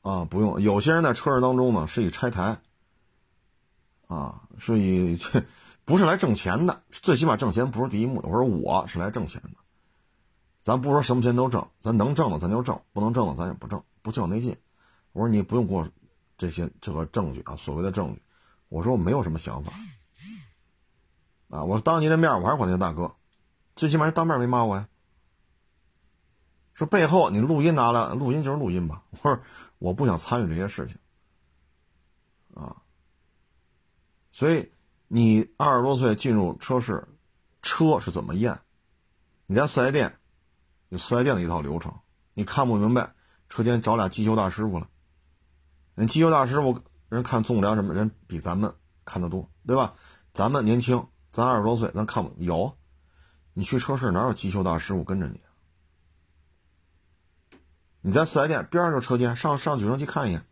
[0.00, 0.60] 啊，不用。
[0.60, 2.60] 有些人在车市当中呢，是以拆台，
[4.08, 5.16] 啊，是以。
[5.84, 8.28] 不是来挣钱的，最起码挣钱不是第一目的。
[8.28, 9.50] 我说我是来挣钱的，
[10.62, 14.56] 咱不说什么钱都挣，咱能挣的咱就挣，不能挣的咱也不挣，不较那劲。
[15.12, 15.88] 我说你不用给我
[16.38, 18.22] 这些这个证据啊，所谓的证据。
[18.68, 19.72] 我说我没有什么想法，
[21.48, 23.12] 啊，我当您的面我还是管您大哥，
[23.76, 24.88] 最起码当面没骂我呀。
[26.74, 29.04] 说背后你录音拿来，录音就是录音吧。
[29.10, 29.40] 我说
[29.78, 30.96] 我不想参与这些事情，
[32.54, 32.82] 啊，
[34.30, 34.70] 所以。
[35.14, 37.06] 你二十多岁进入车市，
[37.60, 38.60] 车是怎么验？
[39.44, 40.16] 你在四 S 店
[40.88, 42.00] 有四 S 店的一套流程，
[42.32, 43.12] 你看不明白，
[43.50, 44.88] 车间找俩机修大师傅了。
[45.94, 49.96] 人机修大师傅人看纵梁什么人比咱们看得多，对吧？
[50.32, 52.74] 咱们年轻，咱二十多岁，咱看不有。
[53.54, 55.40] 你去车市哪有机修大师傅跟着你？
[58.00, 60.44] 你在四 S 店边上就车间，上上举升机看一眼。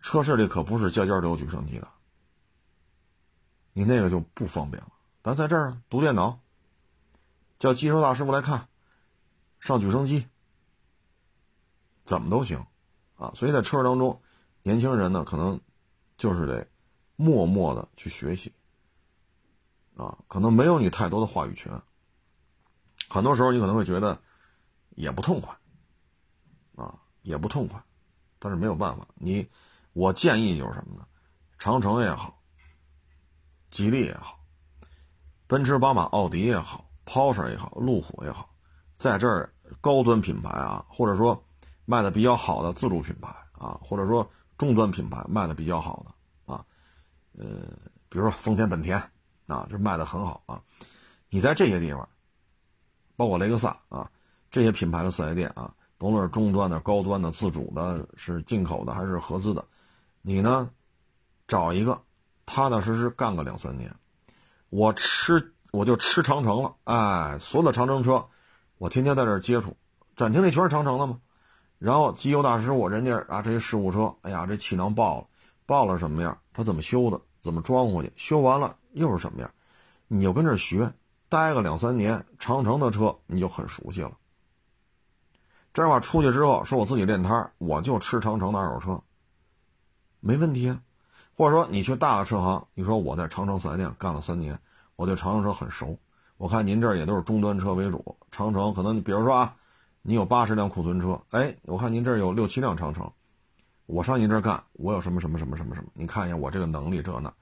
[0.00, 1.88] 车市里可不是家家都有举升机的。
[3.72, 4.90] 你那个就不方便了
[5.22, 6.40] 咱在这儿读电脑，
[7.58, 8.68] 叫机修大师傅来看，
[9.60, 10.26] 上举升机，
[12.02, 12.66] 怎么都行，
[13.16, 14.20] 啊，所以在车市当中，
[14.62, 15.60] 年轻人呢可能
[16.16, 16.66] 就是得
[17.14, 18.52] 默默的去学习，
[20.00, 21.70] 啊，可能没有你太多的话语权，
[23.10, 24.18] 很多时候你可能会觉得
[24.90, 25.54] 也不痛快，
[26.74, 27.78] 啊，也不痛快，
[28.38, 29.46] 但是没有办法，你，
[29.92, 31.06] 我建议就是什么呢？
[31.58, 32.40] 长城也好，
[33.70, 34.40] 吉利也好。
[35.46, 38.48] 奔驰、宝马、奥迪也好，Porsche 也好，路虎也好，
[38.96, 41.44] 在这儿高端品牌啊，或者说
[41.84, 46.64] 卖的比较好的自主品牌啊，或者说中端品牌卖的比较好的啊，
[47.36, 47.66] 呃，
[48.08, 48.98] 比如说丰田、本田
[49.50, 50.62] 啊，这卖的很好啊。
[51.28, 52.08] 你在这些地方，
[53.16, 54.10] 包括雷克萨啊，
[54.50, 59.64] 这些品牌的四 S 店啊，甭论是中端的、高端的、自主的，是进口的还是合资的，
[60.22, 60.70] 你呢，
[61.46, 62.00] 找一个
[62.46, 63.94] 踏踏实实干个两三年。
[64.70, 68.26] 我吃我就吃长城了，哎，所有的长城车，
[68.78, 69.76] 我天天在这接触，
[70.16, 71.20] 展厅里全是长城的嘛。
[71.78, 75.26] 然后机油大师我人家啊，这些事故车，哎呀，这气囊爆了，
[75.64, 76.36] 爆了什么样？
[76.52, 77.20] 他怎么修的？
[77.40, 78.12] 怎么装回去？
[78.16, 79.50] 修完了又是什么样？
[80.08, 80.92] 你就跟这学，
[81.28, 84.12] 待个两三年，长城的车你就很熟悉了。
[85.72, 89.00] 这样话出去之后，说我自己练摊我就吃长城的二手车，
[90.18, 90.80] 没问题啊。
[91.36, 94.58] 或者说你去大的车行，你说我在长城四 S 店干了三年，
[94.96, 95.96] 我对长城车很熟。
[96.36, 99.54] 我看您这儿也都是中端车为主，长城可能比如说啊，
[100.02, 103.10] 你有八十辆库存车，哎，我看您这儿有六七辆长城，
[103.86, 105.90] 我上您这儿干，我有什么什么什么什么什么？
[105.94, 107.32] 你看一下我这个能力这那？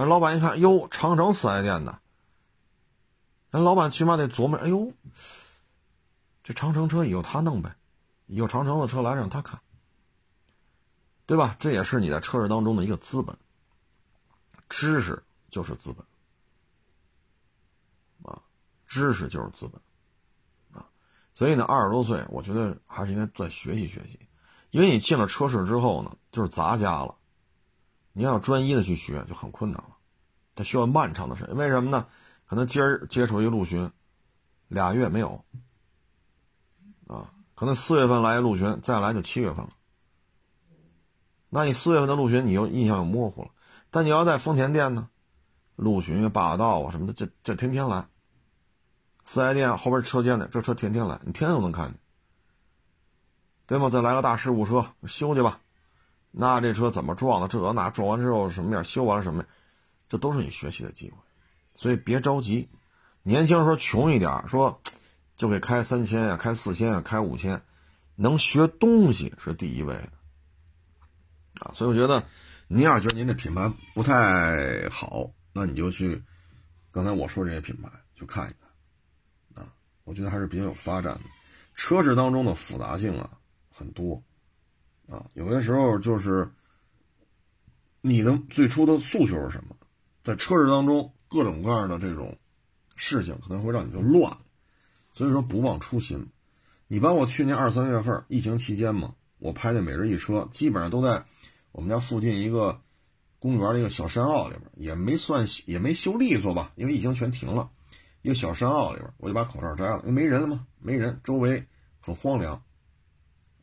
[0.00, 1.98] 那老板一看，哟，长城四 S 店的，
[3.50, 4.92] 那老板起码得琢磨，哎呦，
[6.44, 7.74] 这长城车以后他弄呗，
[8.26, 9.60] 以后长城的车来让他看。
[11.26, 11.56] 对吧？
[11.58, 13.36] 这也是你在车市当中的一个资本。
[14.68, 16.06] 知识就是资本，
[18.32, 18.40] 啊，
[18.86, 20.86] 知识就是资本，啊，
[21.34, 24.20] 所以呢，二十多岁，我觉得还是应该再学习学习，
[24.70, 27.17] 因为你进了车市之后呢，就是杂家了，
[28.18, 29.96] 你要专一的去学就很困难了，
[30.56, 31.54] 它需要漫长的时间。
[31.54, 32.08] 为什么呢？
[32.46, 33.92] 可能今儿接触一陆巡，
[34.66, 35.44] 俩月没有，
[37.06, 39.70] 啊，可能四月份来一陆巡，再来就七月份了。
[41.48, 43.50] 那你四月份的陆巡，你又印象又模糊了。
[43.92, 45.08] 但你要在丰田店呢，
[45.76, 48.08] 陆巡、霸道啊什么的，这这天天来。
[49.22, 52.00] 四 S 店后边车间的这车天天来，你天天都能看见，
[53.68, 53.90] 对吗？
[53.90, 55.60] 再来个大事故车修去吧，
[56.30, 57.48] 那这车怎么撞的？
[57.48, 58.84] 这那撞完之后什么样？
[58.84, 59.48] 修完了什么样？
[60.08, 61.16] 这都是你学习的机会。
[61.74, 62.68] 所以别着急，
[63.22, 64.80] 年轻时候穷一点，说
[65.36, 67.62] 就给开三千呀，开四千呀，开五千，
[68.16, 70.08] 能学东西是第一位的。
[71.60, 72.24] 啊，所以我觉得，
[72.68, 76.22] 您要是觉得您这品牌不太好，那你就去
[76.90, 78.54] 刚才我说这些品牌去看一
[79.54, 79.64] 看。
[79.64, 79.72] 啊，
[80.04, 81.20] 我觉得还是比较有发展的。
[81.74, 83.30] 车市当中的复杂性啊
[83.72, 84.20] 很多，
[85.08, 86.48] 啊，有些时候就是
[88.00, 89.76] 你的最初的诉求是什么，
[90.22, 92.36] 在车市当中各种各样的这种
[92.96, 94.36] 事情可能会让你就乱，
[95.12, 96.26] 所以说不忘初心。
[96.86, 101.24] 你包括去年二三月份疫情期间嘛，我拍的每日一车基本上都在。
[101.70, 102.80] 我们家附近一个
[103.38, 107.70] 公园的一个小山坳里边，也没算也没修利索吧，因为疫情全停了。
[108.22, 111.64] 一个小山坳里边，我就把口罩摘了，因为没人了嘛，没人，周围
[112.00, 112.60] 很荒凉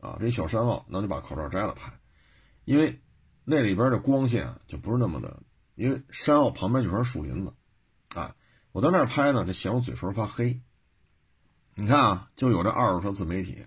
[0.00, 0.16] 啊。
[0.20, 1.92] 这小山坳，那就把口罩摘了拍，
[2.64, 3.00] 因为
[3.44, 5.42] 那里边的光线就不是那么的，
[5.74, 7.54] 因为山坳旁边就是树林子
[8.14, 8.34] 啊。
[8.72, 10.60] 我在那儿拍呢，就嫌我嘴唇发黑。
[11.74, 13.66] 你看啊，就有这二手车自媒体，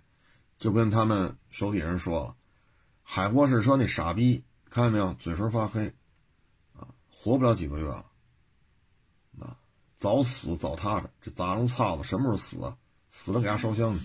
[0.57, 2.35] 就跟他们手底人说了。
[3.03, 5.13] 海沃士车那傻逼，看见没有？
[5.13, 5.95] 嘴唇发黑，
[6.73, 8.05] 啊，活不了几个月了，
[9.39, 9.57] 啊，
[9.97, 11.09] 早死早踏实。
[11.21, 12.03] 这杂种操的？
[12.03, 12.77] 什么时候死啊？
[13.11, 13.99] 死了给他烧香去，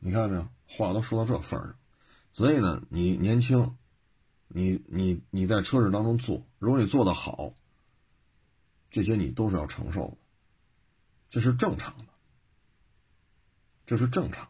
[0.00, 0.48] 你看见没有？
[0.66, 1.78] 话都说到这份上，
[2.32, 3.76] 所以呢，你年轻，
[4.48, 7.54] 你你你在车市当中做，如果你做的好，
[8.90, 10.16] 这些你都是要承受的，
[11.28, 12.06] 这是正常的，
[13.84, 14.48] 这是正常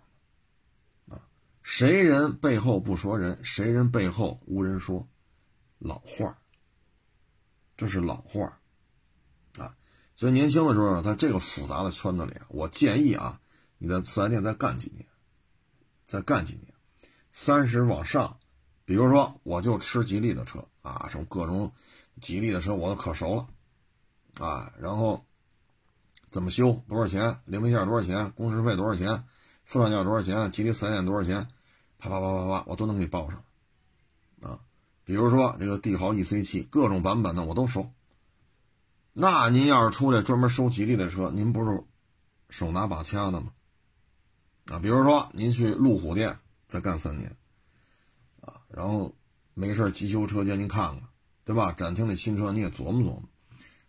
[1.08, 1.22] 的，啊。
[1.62, 5.08] 谁人背后不说人，谁人背后无人说，
[5.78, 6.38] 老话
[7.76, 8.60] 这是老话
[9.56, 9.76] 啊。
[10.14, 13.40] 所以年轻的时候，在这个复杂的圈子里，我建议啊，
[13.78, 15.06] 你在四 S 店再干几年，
[16.10, 16.66] 再干几年，
[17.30, 18.36] 三十往上，
[18.84, 21.70] 比如说我就吃吉利的车啊，什么各种
[22.20, 23.46] 吉利的车我都可熟了
[24.44, 25.24] 啊，然后
[26.28, 29.22] 怎么修，多少钱，零配件多少钱，工时费多少钱。
[29.64, 30.50] 副厂价多少钱？
[30.50, 31.46] 吉利四 S 店多少钱？
[32.00, 33.44] 啪啪啪啪啪，我都能给你报上，
[34.42, 34.58] 啊，
[35.04, 37.92] 比如说这个帝豪 E C 七各种版本的我都熟，
[39.12, 41.84] 那您要是出来专门收吉利的车，您不是
[42.48, 43.52] 手拿把掐的吗？
[44.70, 47.36] 啊，比如说您去路虎店再干三年，
[48.40, 49.12] 啊，然后
[49.52, 51.08] 没事机修车间您看看，
[51.44, 51.72] 对吧？
[51.72, 53.22] 展厅里新车你也琢磨琢磨，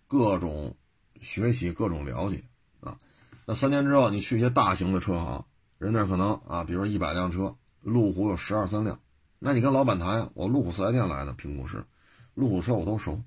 [0.07, 0.75] 各种
[1.21, 2.43] 学习，各种了解
[2.79, 2.97] 啊。
[3.45, 5.45] 那三年之后你去一些大型的车行，
[5.77, 8.99] 人那可能啊，比如一百辆车，路虎有十二三辆，
[9.37, 11.85] 那你跟老板谈，我路虎四 S 店来的评估师，
[12.33, 13.21] 路虎车我都熟。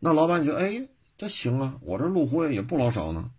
[0.00, 3.30] 那老板你觉得哎，这行啊，我这路虎也不老少呢。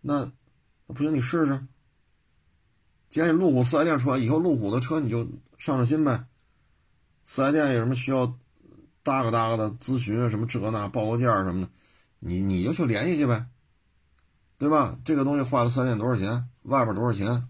[0.00, 0.30] 那
[0.86, 1.66] 不行，你试试。
[3.08, 5.24] 既然你路虎四 S 店出来，以后路虎的车你就
[5.58, 6.26] 上上心呗。
[7.24, 8.38] 四 S 店有什么需要
[9.02, 11.70] 搭个搭个的咨询啊，什么这那报个价什么的，
[12.20, 13.46] 你你就去联系去呗，
[14.58, 14.98] 对吧？
[15.04, 16.48] 这个东西坏了四 S 店多少钱？
[16.62, 17.48] 外边多少钱？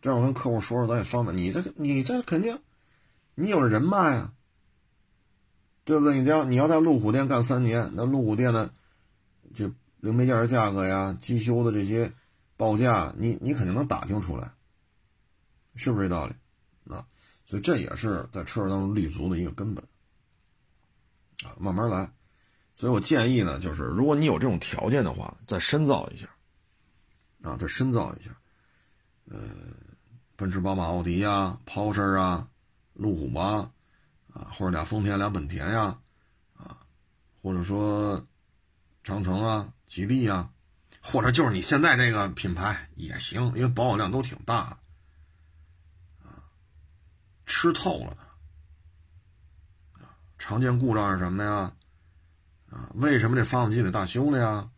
[0.00, 1.36] 这样我跟客户说说，咱也方便。
[1.36, 2.58] 你这你这肯定，
[3.34, 4.32] 你有人脉啊。
[5.84, 6.18] 对不对？
[6.18, 8.70] 你这样你要在路虎店干三年，那路虎店呢，
[9.54, 12.12] 就零配件的价格呀、机修的这些
[12.56, 14.52] 报价，你你肯定能打听出来，
[15.76, 16.34] 是不是这道理？
[16.92, 17.06] 啊，
[17.44, 19.84] 所以这也是在车市当中立足的一个根本
[21.44, 22.10] 啊，慢慢来。
[22.76, 26.28] 所以我建议呢，就是如果你有这种条件的话，再深造一下
[27.42, 28.30] 啊，再深造一下，
[29.26, 29.40] 呃，
[30.36, 32.48] 奔驰、宝马、奥迪呀、抛车啊、
[32.94, 33.70] 路虎吧。
[34.34, 35.98] 啊，或者俩丰田俩本田呀，
[36.54, 36.78] 啊，
[37.42, 38.24] 或者说
[39.02, 40.50] 长城啊、吉利呀，
[41.02, 44.78] 或者就是你现在这个品牌也行，因为保有量都挺大
[46.20, 46.44] 的，啊，
[47.46, 48.20] 吃透了的，
[50.04, 51.72] 啊，常见故障是什么呀？
[52.70, 54.68] 啊，为什么这发动机得大修了呀？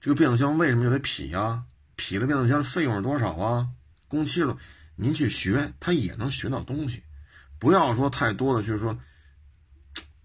[0.00, 1.64] 这个变速箱为什么就得劈呀？
[1.96, 3.70] 劈的变速箱费用是多少啊？
[4.06, 4.56] 工期了，
[4.94, 7.02] 您去学，他也能学到东西。
[7.58, 8.96] 不要说太多的，就是说，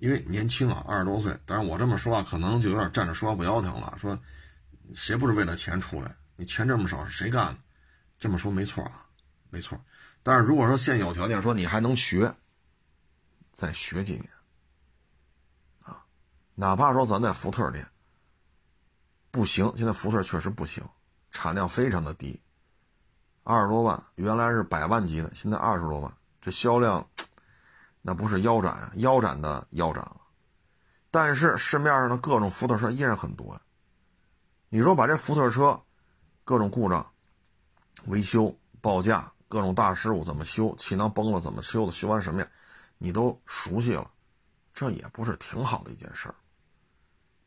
[0.03, 1.33] 因为年轻啊，二十多岁。
[1.45, 3.97] 但是我这么说话，可能就有点站着说话不腰疼了。
[3.97, 4.19] 说
[4.93, 6.13] 谁不是为了钱出来？
[6.35, 7.59] 你钱这么少，谁干的？
[8.19, 9.05] 这么说没错啊，
[9.49, 9.79] 没错。
[10.21, 12.35] 但是如果说现有条件，说你还能学，
[13.53, 14.29] 再学几年
[15.85, 16.03] 啊，
[16.53, 17.87] 哪怕说咱在福特店
[19.31, 20.83] 不行，现在福特确实不行，
[21.31, 22.41] 产量非常的低，
[23.43, 26.13] 二十多万，原来是百万级的，现在二十多万。
[26.41, 27.09] 这销量，
[28.05, 30.17] 那不是腰斩啊，腰斩的腰斩了。
[31.09, 33.61] 但是市面上的各种福特车依然很多呀。
[34.67, 35.81] 你说把这福特车
[36.43, 37.09] 各种故障、
[38.05, 42.49] 维修、报价、各种大事故怎么修，气囊崩了怎么修的，修完什么样，
[42.97, 44.11] 你都熟悉了，
[44.73, 46.35] 这也不是挺好的一件事儿。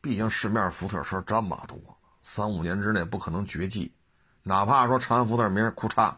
[0.01, 1.79] 毕竟市面福特车这么多，
[2.23, 3.93] 三五年之内不可能绝迹。
[4.41, 6.15] 哪怕说长安福特明儿库嚓，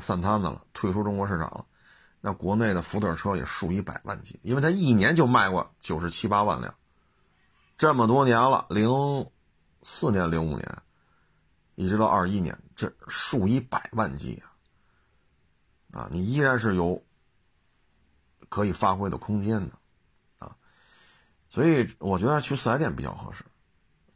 [0.00, 1.64] 散摊子了，退出中国市场了。
[2.26, 6.74] 那国内的福特车也数以百万计，因为它一年就卖过九十七八万辆，
[7.76, 8.88] 这么多年了，零
[9.82, 10.82] 四年、零五年，
[11.74, 14.42] 一直到二一年，这数以百万计
[15.90, 16.00] 啊！
[16.00, 17.04] 啊，你依然是有
[18.48, 19.76] 可以发挥的空间的
[20.38, 20.56] 啊，
[21.50, 23.44] 所以我觉得去四 S 店比较合适。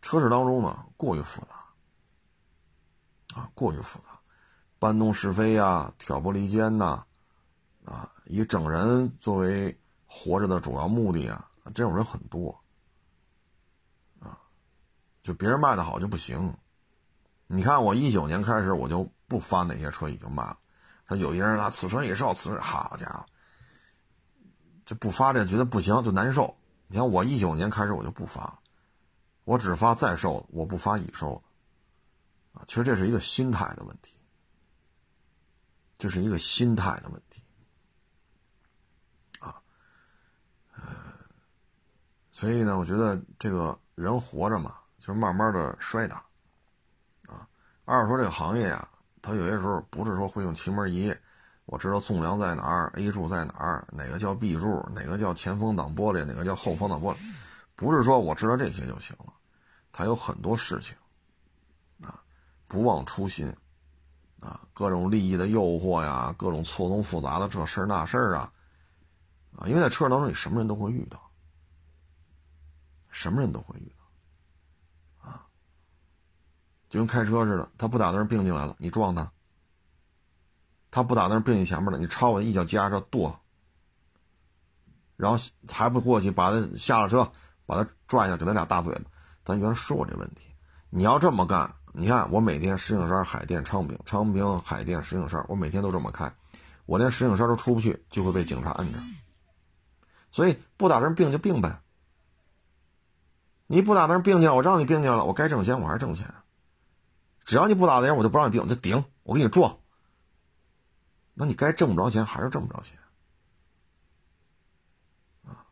[0.00, 4.18] 车市当中呢，过于复杂啊，过于复杂，
[4.78, 7.04] 搬弄是非呀，挑拨离间呐。
[8.28, 9.76] 以整人作为
[10.06, 12.50] 活着的主要目的啊，这种人很多。
[14.20, 14.38] 啊，
[15.22, 16.54] 就别人卖的好就不行。
[17.46, 20.58] 你看我一九年开始我就不发那些车已经卖了，
[21.06, 23.24] 他有些人啊，此车已售，此好家伙，
[24.84, 26.54] 这不发这觉得不行就难受。
[26.86, 28.60] 你看我一九年开始我就不发，
[29.44, 31.42] 我只发在售的，我不发已售
[32.52, 32.60] 的。
[32.60, 34.14] 啊，其实这是一个心态的问题，
[35.96, 37.42] 这是一个心态的问题。
[42.38, 46.18] 所以呢，我觉得这个人活着嘛，就是慢慢的摔打，
[47.26, 47.44] 啊，
[47.84, 48.88] 二说这个行业呀，
[49.20, 51.12] 它有些时候不是说会用奇门仪，
[51.64, 57.16] 我知道纵梁在哪儿，A 柱在哪儿，哪个叫 B 柱，哪个叫前风挡玻璃，哪个叫后风挡玻璃，
[57.74, 59.32] 不是说我知道这些就行了，
[59.90, 60.96] 它有很多事情，
[62.04, 62.22] 啊，
[62.68, 63.52] 不忘初心，
[64.38, 68.52] 啊，各种利益的诱惑呀，各种错综复杂的这事儿那事儿啊，
[69.56, 71.20] 啊，因为在车当中你什么人都会遇到。
[73.10, 73.92] 什么人都会遇
[75.22, 75.46] 到，啊，
[76.88, 79.30] 就跟开车似的，他不打灯并进来了，你撞他；
[80.90, 83.38] 他不打灯并你前面了，你超我一脚夹着跺，
[85.16, 85.38] 然后
[85.70, 87.30] 还不过去把他下了车，
[87.66, 89.10] 把他拽下，给他俩大嘴巴。
[89.44, 90.42] 咱原来说过这问题，
[90.90, 96.32] 你要这么干，你看我每天石景山、海淀、昌平、昌平、海淀、石景山，我每天都这么开，
[96.86, 98.98] 我连石景山都出不去，就会被警察摁着。
[100.30, 101.80] 所以不打灯并就并呗。
[103.70, 106.34] 你不打的人并进，我让你并进了，我该挣钱我还是挣钱。
[107.44, 109.78] 只要你不打的人，我就不让你并，我就顶，我给你撞。
[111.34, 112.98] 那你该挣不着钱还是挣不着钱。
[115.44, 115.66] 啊，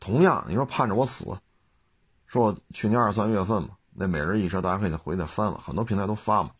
[0.00, 1.38] 同样，你说盼着我死，
[2.26, 6.50] 说我去年二三月份嘛，那每日一车大家可以再回去翻了，很多平台都发嘛。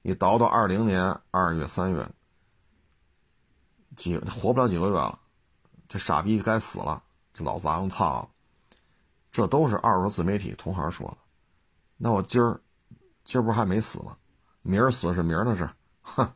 [0.00, 2.08] 你倒到二零年二月、三月，
[3.96, 5.18] 几活不了几个月了，
[5.90, 7.02] 这傻逼该死了，
[7.34, 8.30] 这老杂种操！
[9.30, 11.18] 这都是二手自媒体同行说的。
[11.96, 12.60] 那我今儿，
[13.24, 14.16] 今儿不还没死吗？
[14.62, 15.68] 明儿死是明儿的事，
[16.02, 16.32] 哼，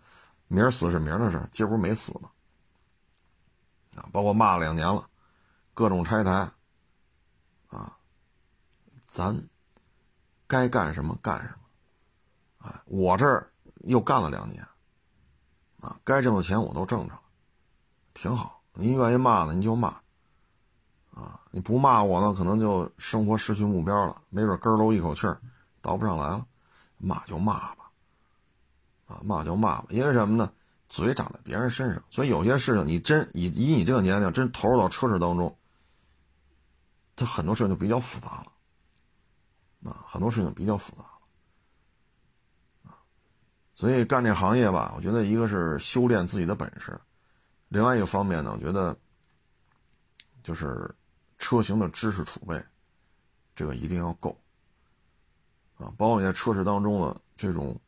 [0.49, 2.31] 明儿死是明儿的事，今儿不是没死吗？
[3.97, 5.09] 啊，包括骂了两年了，
[5.73, 6.51] 各种拆台，
[7.69, 7.97] 啊，
[9.07, 9.49] 咱
[10.47, 13.51] 该干什么干什么，啊，我这儿。
[13.87, 14.67] 又干了两年，
[15.83, 17.21] 啊，该挣的钱我都挣着了，
[18.15, 18.63] 挺好。
[18.73, 20.01] 您愿意骂呢，您就骂，
[21.55, 25.41] 你不骂我呢，可能就生活失去目标了，没准根儿喽一口气儿
[25.81, 26.45] 倒不上来了。
[26.99, 27.91] 骂就骂吧，
[29.07, 30.53] 啊，骂就骂吧，因为什么呢？
[30.89, 35.57] 嘴长在别人身上，所以有些事情你真以以你这个年龄真投入到车市当中，
[37.15, 41.09] 它很多事情就比较复杂了，啊，很多事情比较复杂了。
[43.75, 47.01] 所以干这行业吧，我觉得一个是修炼自己的本事，
[47.69, 48.97] 另外一个方面呢，我觉得
[50.43, 50.93] 就是
[51.45, 52.65] 车型的知识储备，
[53.55, 54.35] 这个一定要够
[55.77, 57.79] 啊，包括你在车市当中的这种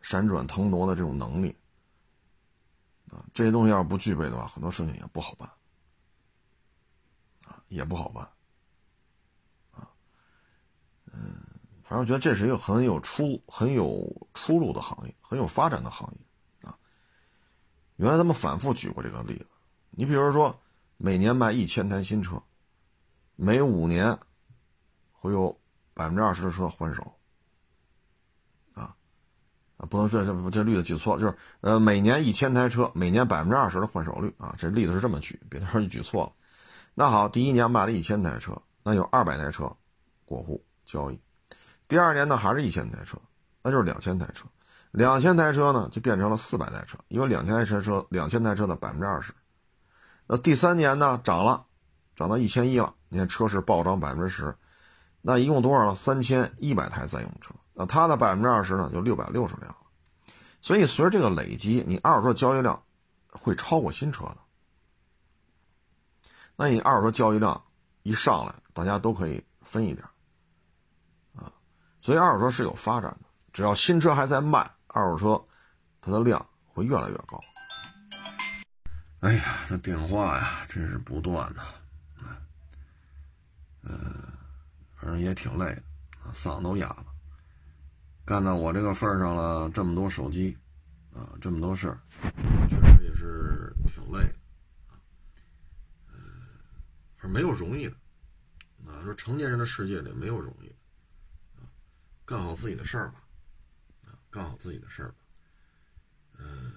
[0.00, 1.56] 闪转腾挪的这种能力
[3.08, 5.48] 啊，这些东西要是不具备的话，很多事情也不好办
[7.44, 8.28] 啊，也不好办
[9.70, 9.88] 啊，
[11.12, 11.36] 嗯。
[11.84, 16.76] 反正我觉得这是一个很有出很有出路的行业，很有发展的行业，啊。
[17.94, 19.46] 原来咱们反复举过这个例子，
[19.90, 20.60] 你比如说，
[20.96, 22.42] 每年卖一千台新车，
[23.36, 24.18] 每五年
[25.12, 25.56] 会有
[25.94, 27.14] 百分之二十的车换手，
[28.74, 28.96] 啊，
[29.76, 36.32] 啊，不能说这这例子举错了，就是呃，每年一千台车，每年百分之二十的换手率啊，这例子是这么举，别到时候举错了。
[36.94, 39.76] 那好，第一年卖了一千台车，那有二百台车
[40.24, 41.20] 过户交易。
[41.88, 43.18] 第二年呢，还是一千台车，
[43.62, 44.46] 那就是两千台车，
[44.92, 49.34] 两千台车呢就变成了四百台车，因为两千台车车两千台车的百分之二十。
[50.26, 51.66] 那第三年呢涨了，
[52.14, 54.54] 涨到一千一了，你看车市暴涨百分之十，
[55.22, 55.94] 那一共多少了？
[55.94, 59.76] 三千一百台在用车，那它的百分之二十呢就六百六十辆了。
[60.60, 62.82] 所以随着这个累积，你二手车交易量
[63.30, 64.36] 会超过新车的。
[66.56, 67.64] 那你二手车交易量
[68.02, 70.06] 一上来，大家都可以分一点。
[71.36, 71.50] 啊
[72.02, 75.42] 所以二手车是有发展的，只要新车还在卖，二手车
[76.02, 77.40] 它的量会越来越高。
[79.20, 81.62] 哎呀，这电话呀，真是不断的，
[83.88, 84.32] 嗯，
[84.96, 85.82] 反正也挺累的，
[86.32, 87.06] 嗓子都哑了。
[88.24, 90.56] 干到我这个份上了，这么多手机，
[91.12, 92.00] 啊，这么多事儿，
[92.68, 94.34] 确实也是挺累的，
[94.88, 94.98] 啊，
[97.22, 97.94] 嗯，没有容易的，
[98.84, 100.74] 啊，说成年人的世界里没有容易的。
[102.24, 103.22] 干好自己的事儿吧，
[104.06, 105.14] 啊，干好自己的事儿吧。
[106.38, 106.72] 嗯，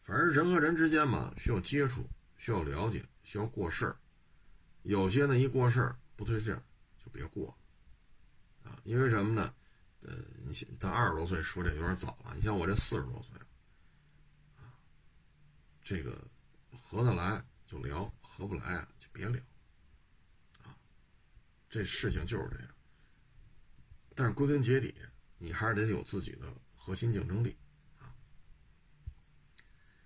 [0.00, 2.04] 反正人和人之间嘛，需要接触，
[2.36, 3.96] 需要了解，需要过事儿。
[4.82, 6.54] 有些呢，一过事儿不对劲，
[7.02, 7.58] 就别过，
[8.62, 9.54] 啊，因为什么呢？
[10.02, 12.34] 呃，你他二十多岁说这有点早了。
[12.36, 13.38] 你像我这四十多岁，
[14.58, 14.68] 啊，
[15.82, 16.22] 这个
[16.70, 19.42] 合得来就聊，合不来就别聊，
[20.62, 20.76] 啊，
[21.70, 22.68] 这事情就是这样。
[24.14, 24.94] 但是归根结底，
[25.38, 27.56] 你还是得有自己的核心竞争力
[27.98, 28.12] 啊。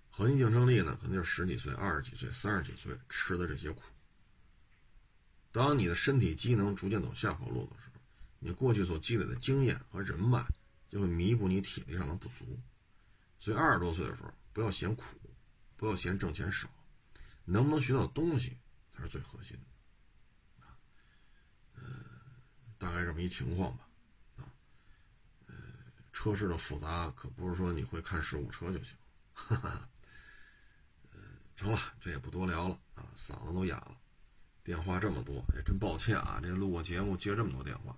[0.09, 3.81] 核心竞争力呢，可能就是十几岁、二十几岁、三十几岁吃的这些苦。
[5.55, 8.01] 当你的身体机能逐渐走下坡路的时候，
[8.39, 10.45] 你过去所积累的经验和人脉
[10.89, 12.59] 就会弥补你体力上的不足。
[13.39, 15.05] 所以二十多岁的时候，不要嫌苦，
[15.77, 16.67] 不要嫌挣钱少，
[17.45, 18.57] 能不能学到东西
[18.91, 19.57] 才是最核心
[20.59, 20.75] 的啊。
[21.75, 21.85] 嗯，
[22.77, 23.87] 大概这么一情况吧。
[26.11, 28.97] 车市的复杂可不是说你会看事故车就行，
[29.33, 29.87] 哈哈
[31.13, 31.19] 嗯，
[31.55, 33.97] 成了，这也不多聊了啊，嗓子都哑了，
[34.65, 37.95] 电话这么多，哎，真抱歉啊，这录个节目接这么多电话，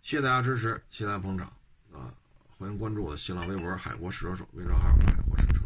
[0.00, 1.46] 谢谢大家支持，谢谢大家捧场
[1.92, 2.14] 啊，
[2.56, 5.65] 欢迎关注我的新浪微博“海国试车手”微信号。